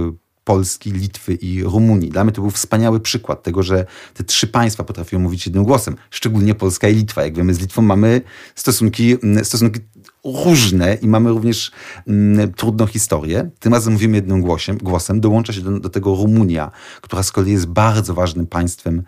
Polski, 0.43 0.91
Litwy 0.91 1.33
i 1.33 1.63
Rumunii. 1.63 2.09
Dla 2.09 2.23
mnie 2.23 2.33
to 2.33 2.41
był 2.41 2.51
wspaniały 2.51 2.99
przykład 2.99 3.43
tego, 3.43 3.63
że 3.63 3.85
te 4.13 4.23
trzy 4.23 4.47
państwa 4.47 4.83
potrafią 4.83 5.19
mówić 5.19 5.45
jednym 5.45 5.63
głosem, 5.63 5.95
szczególnie 6.09 6.55
Polska 6.55 6.89
i 6.89 6.95
Litwa. 6.95 7.23
Jak 7.23 7.35
wiemy, 7.35 7.53
z 7.53 7.59
Litwą 7.59 7.81
mamy 7.81 8.21
stosunki, 8.55 9.17
stosunki 9.43 9.79
różne 10.23 10.95
i 10.95 11.07
mamy 11.07 11.29
również 11.29 11.71
mm, 12.07 12.53
trudną 12.53 12.87
historię. 12.87 13.49
Tym 13.59 13.73
razem 13.73 13.93
mówimy 13.93 14.15
jednym 14.15 14.41
głosem. 14.41 14.77
głosem. 14.77 15.21
Dołącza 15.21 15.53
się 15.53 15.61
do, 15.61 15.79
do, 15.79 15.89
tego 15.89 16.15
Rumunia, 16.15 16.71
która 17.01 17.23
z 17.23 17.31
kolei 17.31 17.51
jest 17.51 17.65
bardzo 17.65 18.13
ważnym 18.13 18.47
państwem, 18.47 19.03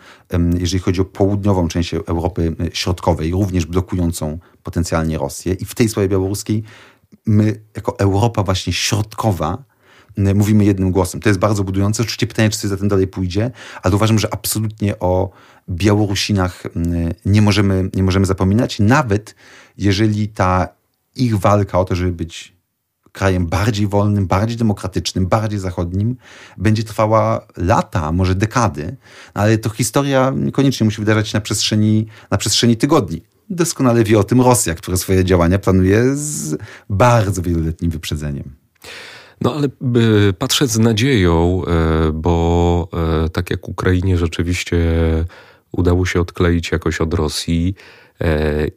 jeżeli 0.59 0.83
chodzi 0.83 1.01
o 1.01 1.05
południową 1.05 1.67
część 1.67 1.93
Europy 1.93 2.55
Środkowej, 2.73 3.31
również 3.31 3.65
blokującą 3.65 4.39
potencjalnie 4.63 5.17
Rosję. 5.17 5.53
I 5.53 5.65
w 5.65 5.75
tej 5.75 5.89
sprawie 5.89 6.09
białoruskiej 6.09 6.63
my, 7.25 7.59
jako 7.75 7.99
Europa 7.99 8.43
właśnie 8.43 8.73
środkowa, 8.73 9.63
mówimy 10.35 10.65
jednym 10.65 10.91
głosem. 10.91 11.21
To 11.21 11.29
jest 11.29 11.39
bardzo 11.39 11.63
budujące. 11.63 12.03
Oczywiście 12.03 12.27
pytanie, 12.27 12.49
czy 12.49 12.59
coś 12.59 12.69
za 12.69 12.77
tym 12.77 12.87
dalej 12.87 13.07
pójdzie, 13.07 13.51
ale 13.83 13.95
uważam, 13.95 14.19
że 14.19 14.33
absolutnie 14.33 14.99
o 14.99 15.29
Białorusinach 15.69 16.63
nie 17.25 17.41
możemy, 17.41 17.89
nie 17.93 18.03
możemy 18.03 18.25
zapominać, 18.25 18.79
nawet 18.79 19.35
jeżeli 19.77 20.27
ta 20.27 20.82
ich 21.15 21.37
walka 21.37 21.79
o 21.79 21.85
to, 21.85 21.95
żeby 21.95 22.11
być 22.11 22.53
krajem 23.13 23.47
bardziej 23.47 23.87
wolnym, 23.87 24.27
bardziej 24.27 24.57
demokratycznym, 24.57 25.27
bardziej 25.27 25.59
zachodnim, 25.59 26.15
będzie 26.57 26.83
trwała 26.83 27.47
lata, 27.57 28.11
może 28.11 28.35
dekady, 28.35 28.95
ale 29.33 29.57
to 29.57 29.69
historia 29.69 30.33
niekoniecznie 30.35 30.85
musi 30.85 31.01
wydarzać 31.01 31.27
się 31.27 31.37
na 31.37 31.41
przestrzeni, 31.41 32.07
na 32.31 32.37
przestrzeni 32.37 32.77
tygodni. 32.77 33.21
Doskonale 33.49 34.03
wie 34.03 34.19
o 34.19 34.23
tym 34.23 34.41
Rosja, 34.41 34.75
która 34.75 34.97
swoje 34.97 35.25
działania 35.25 35.59
planuje 35.59 36.15
z 36.15 36.57
bardzo 36.89 37.41
wieloletnim 37.41 37.91
wyprzedzeniem. 37.91 38.55
No 39.41 39.55
ale 39.55 39.67
patrzę 40.33 40.67
z 40.67 40.79
nadzieją, 40.79 41.61
e, 41.65 42.11
bo 42.11 42.87
e, 43.25 43.29
tak 43.29 43.49
jak 43.49 43.69
Ukrainie 43.69 44.17
rzeczywiście 44.17 44.77
udało 45.71 46.05
się 46.05 46.21
odkleić 46.21 46.71
jakoś 46.71 47.01
od 47.01 47.13
Rosji, 47.13 47.75
E, 47.75 48.02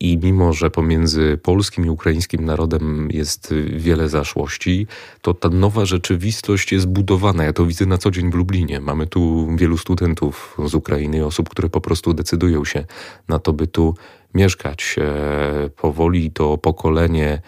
I 0.01 0.19
mimo, 0.23 0.53
że 0.53 0.71
pomiędzy 0.71 1.39
polskim 1.43 1.87
i 1.87 1.89
ukraińskim 1.89 2.45
narodem 2.45 3.09
jest 3.11 3.55
wiele 3.77 4.09
zaszłości, 4.09 4.87
to 5.23 5.35
ta 5.35 5.49
nowa 5.49 5.85
rzeczywistość 5.85 6.73
jest 6.73 6.87
budowana. 6.87 7.45
Ja 7.45 7.53
to 7.53 7.67
widzę 7.67 7.87
na 7.87 7.99
co 7.99 8.11
dzień 8.11 8.31
w 8.31 8.35
Lublinie. 8.35 8.81
Mamy 8.81 9.07
tu 9.07 9.49
wielu 9.57 9.79
studentów 9.79 10.57
z 10.67 10.75
Ukrainy, 10.75 11.27
osób, 11.27 11.49
które 11.49 11.69
po 11.69 11.81
prostu 11.81 12.15
decydują 12.15 12.65
się 12.65 12.85
na 13.29 13.39
to, 13.39 13.53
by 13.53 13.67
tu 13.67 13.95
mieszkać. 14.35 14.97
E, 14.99 15.71
powoli 15.71 16.31
to 16.31 16.59
pokolenie, 16.59 17.43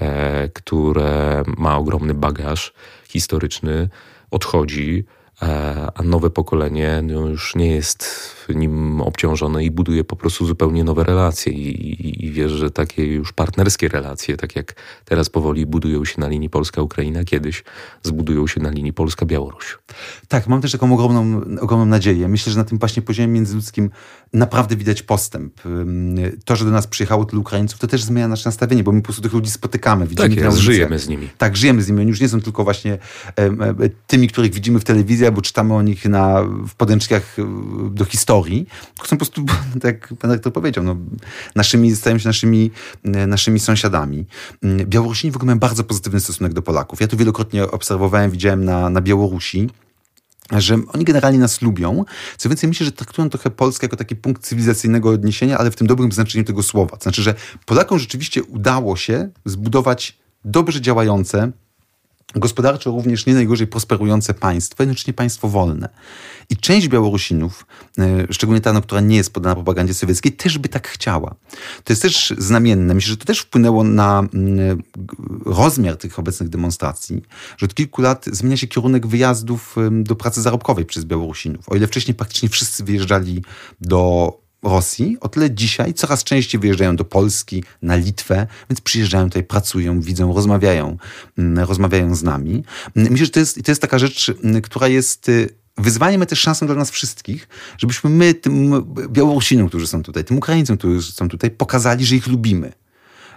e, 0.00 0.48
które 0.48 1.42
ma 1.58 1.78
ogromny 1.78 2.14
bagaż 2.14 2.72
historyczny, 3.08 3.88
odchodzi 4.30 5.04
a 5.94 6.02
nowe 6.04 6.30
pokolenie 6.30 7.00
no, 7.02 7.28
już 7.28 7.56
nie 7.56 7.70
jest 7.70 8.34
nim 8.48 9.00
obciążone 9.00 9.64
i 9.64 9.70
buduje 9.70 10.04
po 10.04 10.16
prostu 10.16 10.46
zupełnie 10.46 10.84
nowe 10.84 11.04
relacje 11.04 11.52
i, 11.52 11.68
i, 11.68 12.24
i 12.24 12.32
wiesz, 12.32 12.52
że 12.52 12.70
takie 12.70 13.06
już 13.06 13.32
partnerskie 13.32 13.88
relacje, 13.88 14.36
tak 14.36 14.56
jak 14.56 14.74
teraz 15.04 15.28
powoli 15.28 15.66
budują 15.66 16.04
się 16.04 16.20
na 16.20 16.28
linii 16.28 16.50
Polska-Ukraina, 16.50 17.24
kiedyś 17.24 17.64
zbudują 18.02 18.46
się 18.46 18.60
na 18.60 18.70
linii 18.70 18.92
Polska-Białoruś. 18.92 19.78
Tak, 20.28 20.46
mam 20.46 20.60
też 20.60 20.72
taką 20.72 20.94
ogromną, 20.94 21.40
ogromną 21.60 21.86
nadzieję. 21.86 22.28
Myślę, 22.28 22.52
że 22.52 22.58
na 22.58 22.64
tym 22.64 22.78
właśnie 22.78 23.02
poziomie 23.02 23.28
międzyludzkim 23.28 23.90
naprawdę 24.32 24.76
widać 24.76 25.02
postęp. 25.02 25.60
To, 26.44 26.56
że 26.56 26.64
do 26.64 26.70
nas 26.70 26.86
przyjechało 26.86 27.24
tylu 27.24 27.42
Ukraińców, 27.42 27.78
to 27.78 27.86
też 27.86 28.02
zmienia 28.02 28.28
nasze 28.28 28.48
nastawienie, 28.48 28.84
bo 28.84 28.92
my 28.92 29.00
po 29.00 29.04
prostu 29.04 29.22
tych 29.22 29.32
ludzi 29.32 29.50
spotykamy. 29.50 30.06
Widzimy 30.06 30.36
tak 30.36 30.44
jest, 30.44 30.58
żyjemy 30.58 30.98
z 30.98 31.08
nimi. 31.08 31.28
Tak, 31.38 31.56
żyjemy 31.56 31.82
z 31.82 31.88
nimi. 31.88 32.00
Oni 32.00 32.10
już 32.10 32.20
nie 32.20 32.28
są 32.28 32.40
tylko 32.40 32.64
właśnie 32.64 32.98
tymi, 34.06 34.28
których 34.28 34.54
widzimy 34.54 34.80
w 34.80 34.84
telewizji, 34.84 35.23
albo 35.26 35.42
czytamy 35.42 35.74
o 35.74 35.82
nich 35.82 36.04
na, 36.04 36.42
w 36.68 36.74
podręcznikach 36.74 37.36
do 37.90 38.04
historii, 38.04 38.66
tylko 38.94 39.08
są 39.08 39.16
po 39.16 39.16
prostu, 39.16 39.44
tak 39.82 40.14
pan 40.20 40.30
rektor 40.30 40.52
powiedział, 40.52 40.84
no, 40.84 40.96
naszymi, 41.54 41.96
stają 41.96 42.18
się 42.18 42.28
naszymi, 42.28 42.70
e, 43.04 43.26
naszymi 43.26 43.60
sąsiadami. 43.60 44.26
Mm, 44.62 44.86
Białorusini 44.86 45.30
w 45.30 45.36
ogóle 45.36 45.46
mają 45.46 45.58
bardzo 45.58 45.84
pozytywny 45.84 46.20
stosunek 46.20 46.52
do 46.52 46.62
Polaków. 46.62 47.00
Ja 47.00 47.08
to 47.08 47.16
wielokrotnie 47.16 47.70
obserwowałem, 47.70 48.30
widziałem 48.30 48.64
na, 48.64 48.90
na 48.90 49.00
Białorusi 49.00 49.68
że 50.52 50.78
oni 50.92 51.04
generalnie 51.04 51.38
nas 51.38 51.62
lubią. 51.62 52.04
Co 52.36 52.48
więcej, 52.48 52.68
myślę, 52.68 52.86
że 52.86 52.92
traktują 52.92 53.30
trochę 53.30 53.50
Polskę 53.50 53.84
jako 53.84 53.96
taki 53.96 54.16
punkt 54.16 54.42
cywilizacyjnego 54.42 55.10
odniesienia, 55.10 55.58
ale 55.58 55.70
w 55.70 55.76
tym 55.76 55.86
dobrym 55.86 56.12
znaczeniu 56.12 56.44
tego 56.44 56.62
słowa. 56.62 56.96
To 56.96 57.02
znaczy, 57.02 57.22
że 57.22 57.34
Polakom 57.66 57.98
rzeczywiście 57.98 58.42
udało 58.42 58.96
się 58.96 59.28
zbudować 59.44 60.18
dobrze 60.44 60.80
działające, 60.80 61.52
gospodarczo 62.36 62.90
również 62.90 63.26
nie 63.26 63.34
najgorzej 63.34 63.66
prosperujące 63.66 64.34
państwo, 64.34 64.82
jednocześnie 64.82 65.12
państwo 65.12 65.48
wolne. 65.48 65.88
I 66.50 66.56
część 66.56 66.88
Białorusinów, 66.88 67.66
e, 67.98 68.32
szczególnie 68.32 68.60
ta, 68.60 68.72
no, 68.72 68.82
która 68.82 69.00
nie 69.00 69.16
jest 69.16 69.32
poddana 69.32 69.54
propagandzie 69.54 69.94
sowieckiej, 69.94 70.32
też 70.32 70.58
by 70.58 70.68
tak 70.68 70.88
chciała. 70.88 71.34
To 71.84 71.92
jest 71.92 72.02
też 72.02 72.34
znamienne. 72.38 72.94
Myślę, 72.94 73.10
że 73.10 73.16
to 73.16 73.24
też 73.24 73.40
wpłynęło 73.40 73.84
na 73.84 74.18
mm, 74.34 74.82
rozmiar 75.46 75.96
tych 75.96 76.18
obecnych 76.18 76.48
demonstracji, 76.48 77.22
że 77.56 77.66
od 77.66 77.74
kilku 77.74 78.02
lat 78.02 78.24
zmienia 78.32 78.56
się 78.56 78.66
kierunek 78.66 79.06
wyjazdów 79.06 79.76
do 79.90 80.16
pracy 80.16 80.42
zarobkowej 80.42 80.84
przez 80.84 81.04
Białorusinów. 81.04 81.68
O 81.68 81.76
ile 81.76 81.86
wcześniej 81.86 82.14
praktycznie 82.14 82.48
wszyscy 82.48 82.84
wyjeżdżali 82.84 83.42
do 83.80 84.43
Rosji, 84.64 85.16
o 85.20 85.28
tyle 85.28 85.50
dzisiaj 85.50 85.94
coraz 85.94 86.24
częściej 86.24 86.60
wyjeżdżają 86.60 86.96
do 86.96 87.04
Polski, 87.04 87.64
na 87.82 87.96
Litwę, 87.96 88.46
więc 88.70 88.80
przyjeżdżają 88.80 89.24
tutaj, 89.24 89.44
pracują, 89.44 90.00
widzą, 90.00 90.34
rozmawiają, 90.34 90.96
mm, 91.38 91.64
rozmawiają 91.68 92.14
z 92.14 92.22
nami. 92.22 92.64
Myślę, 92.94 93.26
że 93.26 93.32
to 93.32 93.40
jest, 93.40 93.64
to 93.64 93.70
jest 93.70 93.82
taka 93.82 93.98
rzecz, 93.98 94.32
mm, 94.44 94.62
która 94.62 94.88
jest 94.88 95.28
y, 95.28 95.48
wyzwaniem, 95.78 96.20
ale 96.20 96.26
też 96.26 96.40
szansą 96.40 96.66
dla 96.66 96.74
nas 96.74 96.90
wszystkich, 96.90 97.48
żebyśmy 97.78 98.10
my, 98.10 98.34
tym 98.34 98.84
Białorusinom, 99.08 99.68
którzy 99.68 99.86
są 99.86 100.02
tutaj, 100.02 100.24
tym 100.24 100.38
Ukraińcom, 100.38 100.76
którzy 100.76 101.12
są 101.12 101.28
tutaj, 101.28 101.50
pokazali, 101.50 102.06
że 102.06 102.16
ich 102.16 102.26
lubimy 102.26 102.72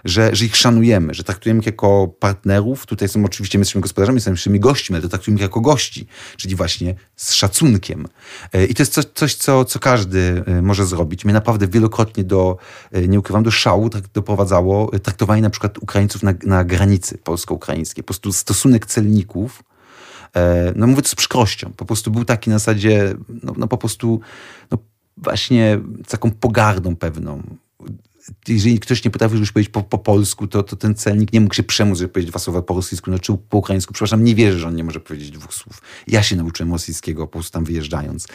że, 0.04 0.30
że 0.32 0.44
ich 0.44 0.56
szanujemy, 0.56 1.14
że 1.14 1.24
traktujemy 1.24 1.60
ich 1.60 1.66
jako 1.66 2.08
partnerów. 2.08 2.86
Tutaj 2.86 3.08
są 3.08 3.24
oczywiście 3.24 3.58
my 3.58 3.60
jesteśmy 3.60 3.80
gospodarzami, 3.80 4.16
jesteśmy 4.16 4.58
gośćmi, 4.58 4.96
ale 4.96 5.02
to 5.02 5.08
traktujemy 5.08 5.38
ich 5.38 5.42
jako 5.42 5.60
gości, 5.60 6.06
czyli 6.36 6.56
właśnie 6.56 6.94
z 7.16 7.32
szacunkiem. 7.32 8.06
E, 8.52 8.64
I 8.64 8.74
to 8.74 8.82
jest 8.82 8.92
coś, 8.92 9.04
coś 9.14 9.34
co, 9.34 9.64
co 9.64 9.78
każdy 9.78 10.42
e, 10.46 10.62
może 10.62 10.86
zrobić. 10.86 11.24
Mnie 11.24 11.34
naprawdę 11.34 11.68
wielokrotnie 11.68 12.24
do, 12.24 12.56
e, 12.92 13.08
nie 13.08 13.18
ukrywam, 13.18 13.42
do 13.42 13.50
szału 13.50 13.90
doprowadzało 14.14 14.98
traktowanie 14.98 15.42
na 15.42 15.50
przykład 15.50 15.78
Ukraińców 15.78 16.22
na, 16.22 16.34
na 16.42 16.64
granicy 16.64 17.18
polsko-ukraińskiej. 17.18 18.04
Po 18.04 18.06
prostu 18.06 18.32
stosunek 18.32 18.86
celników 18.86 19.62
no 20.76 20.86
mówię 20.86 21.02
to 21.02 21.08
z 21.08 21.14
przykrością, 21.14 21.72
po 21.76 21.84
prostu 21.84 22.10
był 22.10 22.24
taki 22.24 22.50
na 22.50 22.58
zasadzie, 22.58 23.14
no, 23.42 23.54
no 23.56 23.68
po 23.68 23.78
prostu, 23.78 24.20
no 24.70 24.78
właśnie 25.16 25.80
taką 26.08 26.30
pogardą 26.30 26.96
pewną 26.96 27.42
jeżeli 28.48 28.80
ktoś 28.80 29.04
nie 29.04 29.10
potrafił 29.10 29.38
już 29.38 29.52
powiedzieć 29.52 29.72
po, 29.72 29.82
po 29.82 29.98
polsku, 29.98 30.46
to, 30.46 30.62
to 30.62 30.76
ten 30.76 30.94
celnik 30.94 31.32
nie 31.32 31.40
mógł 31.40 31.54
się 31.54 31.62
przemóc, 31.62 31.98
żeby 31.98 32.08
powiedzieć 32.08 32.30
dwa 32.30 32.38
słowa 32.38 32.62
po 32.62 32.74
rosyjsku, 32.74 33.10
no, 33.10 33.18
czy 33.18 33.32
po 33.48 33.58
ukraińsku. 33.58 33.94
Przepraszam, 33.94 34.24
nie 34.24 34.34
wierzę, 34.34 34.58
że 34.58 34.68
on 34.68 34.76
nie 34.76 34.84
może 34.84 35.00
powiedzieć 35.00 35.30
dwóch 35.30 35.54
słów. 35.54 35.82
Ja 36.06 36.22
się 36.22 36.36
nauczyłem 36.36 36.72
rosyjskiego 36.72 37.26
po 37.26 37.32
prostu 37.32 37.52
tam 37.52 37.64
wyjeżdżając. 37.64 38.28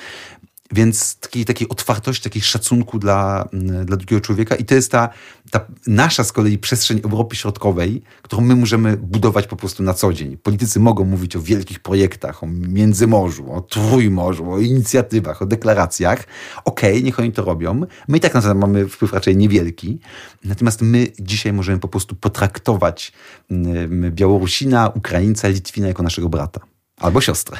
Więc 0.74 1.16
takiej, 1.16 1.46
takiej 1.46 1.70
otwartości, 1.70 2.24
takiej 2.24 2.42
szacunku 2.42 3.00
dla, 3.00 3.50
mm, 3.54 3.86
dla 3.86 3.98
drugiego 3.98 4.22
człowieka 4.22 4.56
i 4.56 4.66
to 4.66 4.76
jest 4.76 4.92
ta, 4.92 5.10
ta 5.52 5.66
nasza 5.88 6.24
z 6.24 6.32
kolei 6.32 6.58
przestrzeń 6.58 7.02
Europy 7.04 7.36
Środkowej, 7.36 8.02
którą 8.22 8.42
my 8.42 8.56
możemy 8.56 8.98
budować 8.98 9.48
po 9.48 9.56
prostu 9.56 9.84
na 9.84 9.94
co 9.94 10.14
dzień. 10.14 10.38
Politycy 10.38 10.80
mogą 10.80 11.06
mówić 11.06 11.36
o 11.36 11.42
wielkich 11.42 11.80
projektach, 11.80 12.44
o 12.44 12.48
Międzymorzu, 12.48 13.54
o 13.54 13.62
Trójmorzu, 13.62 14.52
o 14.52 14.60
inicjatywach, 14.60 15.42
o 15.42 15.46
deklaracjach. 15.46 16.24
Okej, 16.66 16.92
okay, 16.92 17.04
niech 17.04 17.20
oni 17.20 17.32
to 17.32 17.46
robią. 17.46 17.82
My 18.08 18.18
i 18.18 18.20
tak 18.20 18.34
na 18.34 18.42
to 18.42 18.56
mamy 18.56 18.90
wpływ 18.90 19.14
raczej 19.14 19.38
niewielki. 19.38 20.00
Natomiast 20.44 20.82
my 20.82 21.08
dzisiaj 21.20 21.54
możemy 21.54 21.80
po 21.80 21.88
prostu 21.88 22.16
potraktować 22.16 23.12
mm, 23.52 24.12
Białorusina, 24.12 24.92
Ukraińca, 24.96 25.48
Litwina 25.48 25.88
jako 25.88 26.04
naszego 26.04 26.30
brata 26.30 26.62
albo 26.98 27.22
siostrę. 27.22 27.58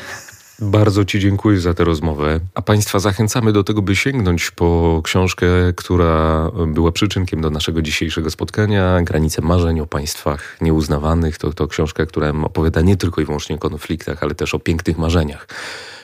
Bardzo 0.64 1.06
Ci 1.06 1.20
dziękuję 1.20 1.60
za 1.60 1.74
tę 1.74 1.84
rozmowę. 1.84 2.40
A 2.56 2.62
Państwa 2.62 3.00
zachęcamy 3.00 3.52
do 3.52 3.64
tego, 3.64 3.82
by 3.82 3.96
sięgnąć 3.96 4.52
po 4.52 5.02
książkę, 5.04 5.46
która 5.76 6.52
była 6.68 6.92
przyczynkiem 6.92 7.42
do 7.42 7.50
naszego 7.50 7.82
dzisiejszego 7.82 8.32
spotkania. 8.32 9.02
Granice 9.02 9.42
marzeń 9.42 9.80
o 9.80 9.86
państwach 9.86 10.58
nieuznawanych. 10.62 11.38
To, 11.38 11.54
to 11.54 11.68
książka, 11.68 12.06
która 12.06 12.34
opowiada 12.44 12.82
nie 12.82 12.98
tylko 12.98 13.22
i 13.22 13.26
wyłącznie 13.26 13.56
o 13.56 13.60
konfliktach, 13.60 14.24
ale 14.24 14.36
też 14.36 14.56
o 14.56 14.60
pięknych 14.60 14.98
marzeniach, 14.98 15.48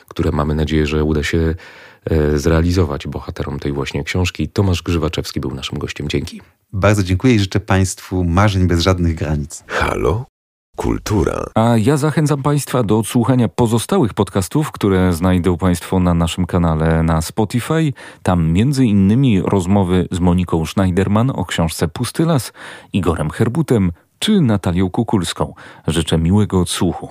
które 0.08 0.32
mamy 0.32 0.56
nadzieję, 0.56 0.88
że 0.88 1.04
uda 1.04 1.24
się 1.24 1.56
e, 2.06 2.38
zrealizować 2.38 3.08
bohaterom 3.08 3.60
tej 3.60 3.72
właśnie 3.72 4.04
książki. 4.04 4.50
Tomasz 4.50 4.84
Grzywaczewski 4.84 5.39
był 5.39 5.52
naszym 5.52 5.80
gościem. 5.80 6.10
Dzięki. 6.10 6.41
Bardzo 6.74 7.04
dziękuję 7.04 7.36
i 7.36 7.39
życzę 7.39 7.60
Państwu 7.60 8.24
marzeń 8.24 8.67
bez 8.67 8.82
żadnych 8.82 9.15
granic. 9.15 9.63
Halo? 9.67 10.26
Kultura. 10.80 11.44
A 11.56 11.78
ja 11.78 11.98
zachęcam 11.98 12.42
Państwa 12.44 12.84
do 12.84 12.98
odsłuchania 12.98 13.48
pozostałych 13.48 14.13
podcastów, 14.13 14.72
które 14.72 15.13
znajdą 15.13 15.58
Państwo 15.58 16.00
na 16.00 16.13
naszym 16.13 16.46
kanale 16.46 17.04
na 17.04 17.22
Spotify. 17.22 17.94
Tam 18.24 18.52
między 18.52 18.86
innymi 18.86 19.42
rozmowy 19.42 20.08
z 20.12 20.20
Moniką 20.20 20.65
Schneiderman 20.65 21.30
o 21.30 21.46
książce 21.46 21.88
Pusty 21.88 22.26
Las, 22.26 22.54
Igorem 22.94 23.30
Herbutem 23.30 23.92
czy 24.20 24.42
Natalią 24.42 24.89
Kukulską. 24.89 25.54
Życzę 25.88 26.18
miłego 26.18 26.60
odsłuchu. 26.60 27.10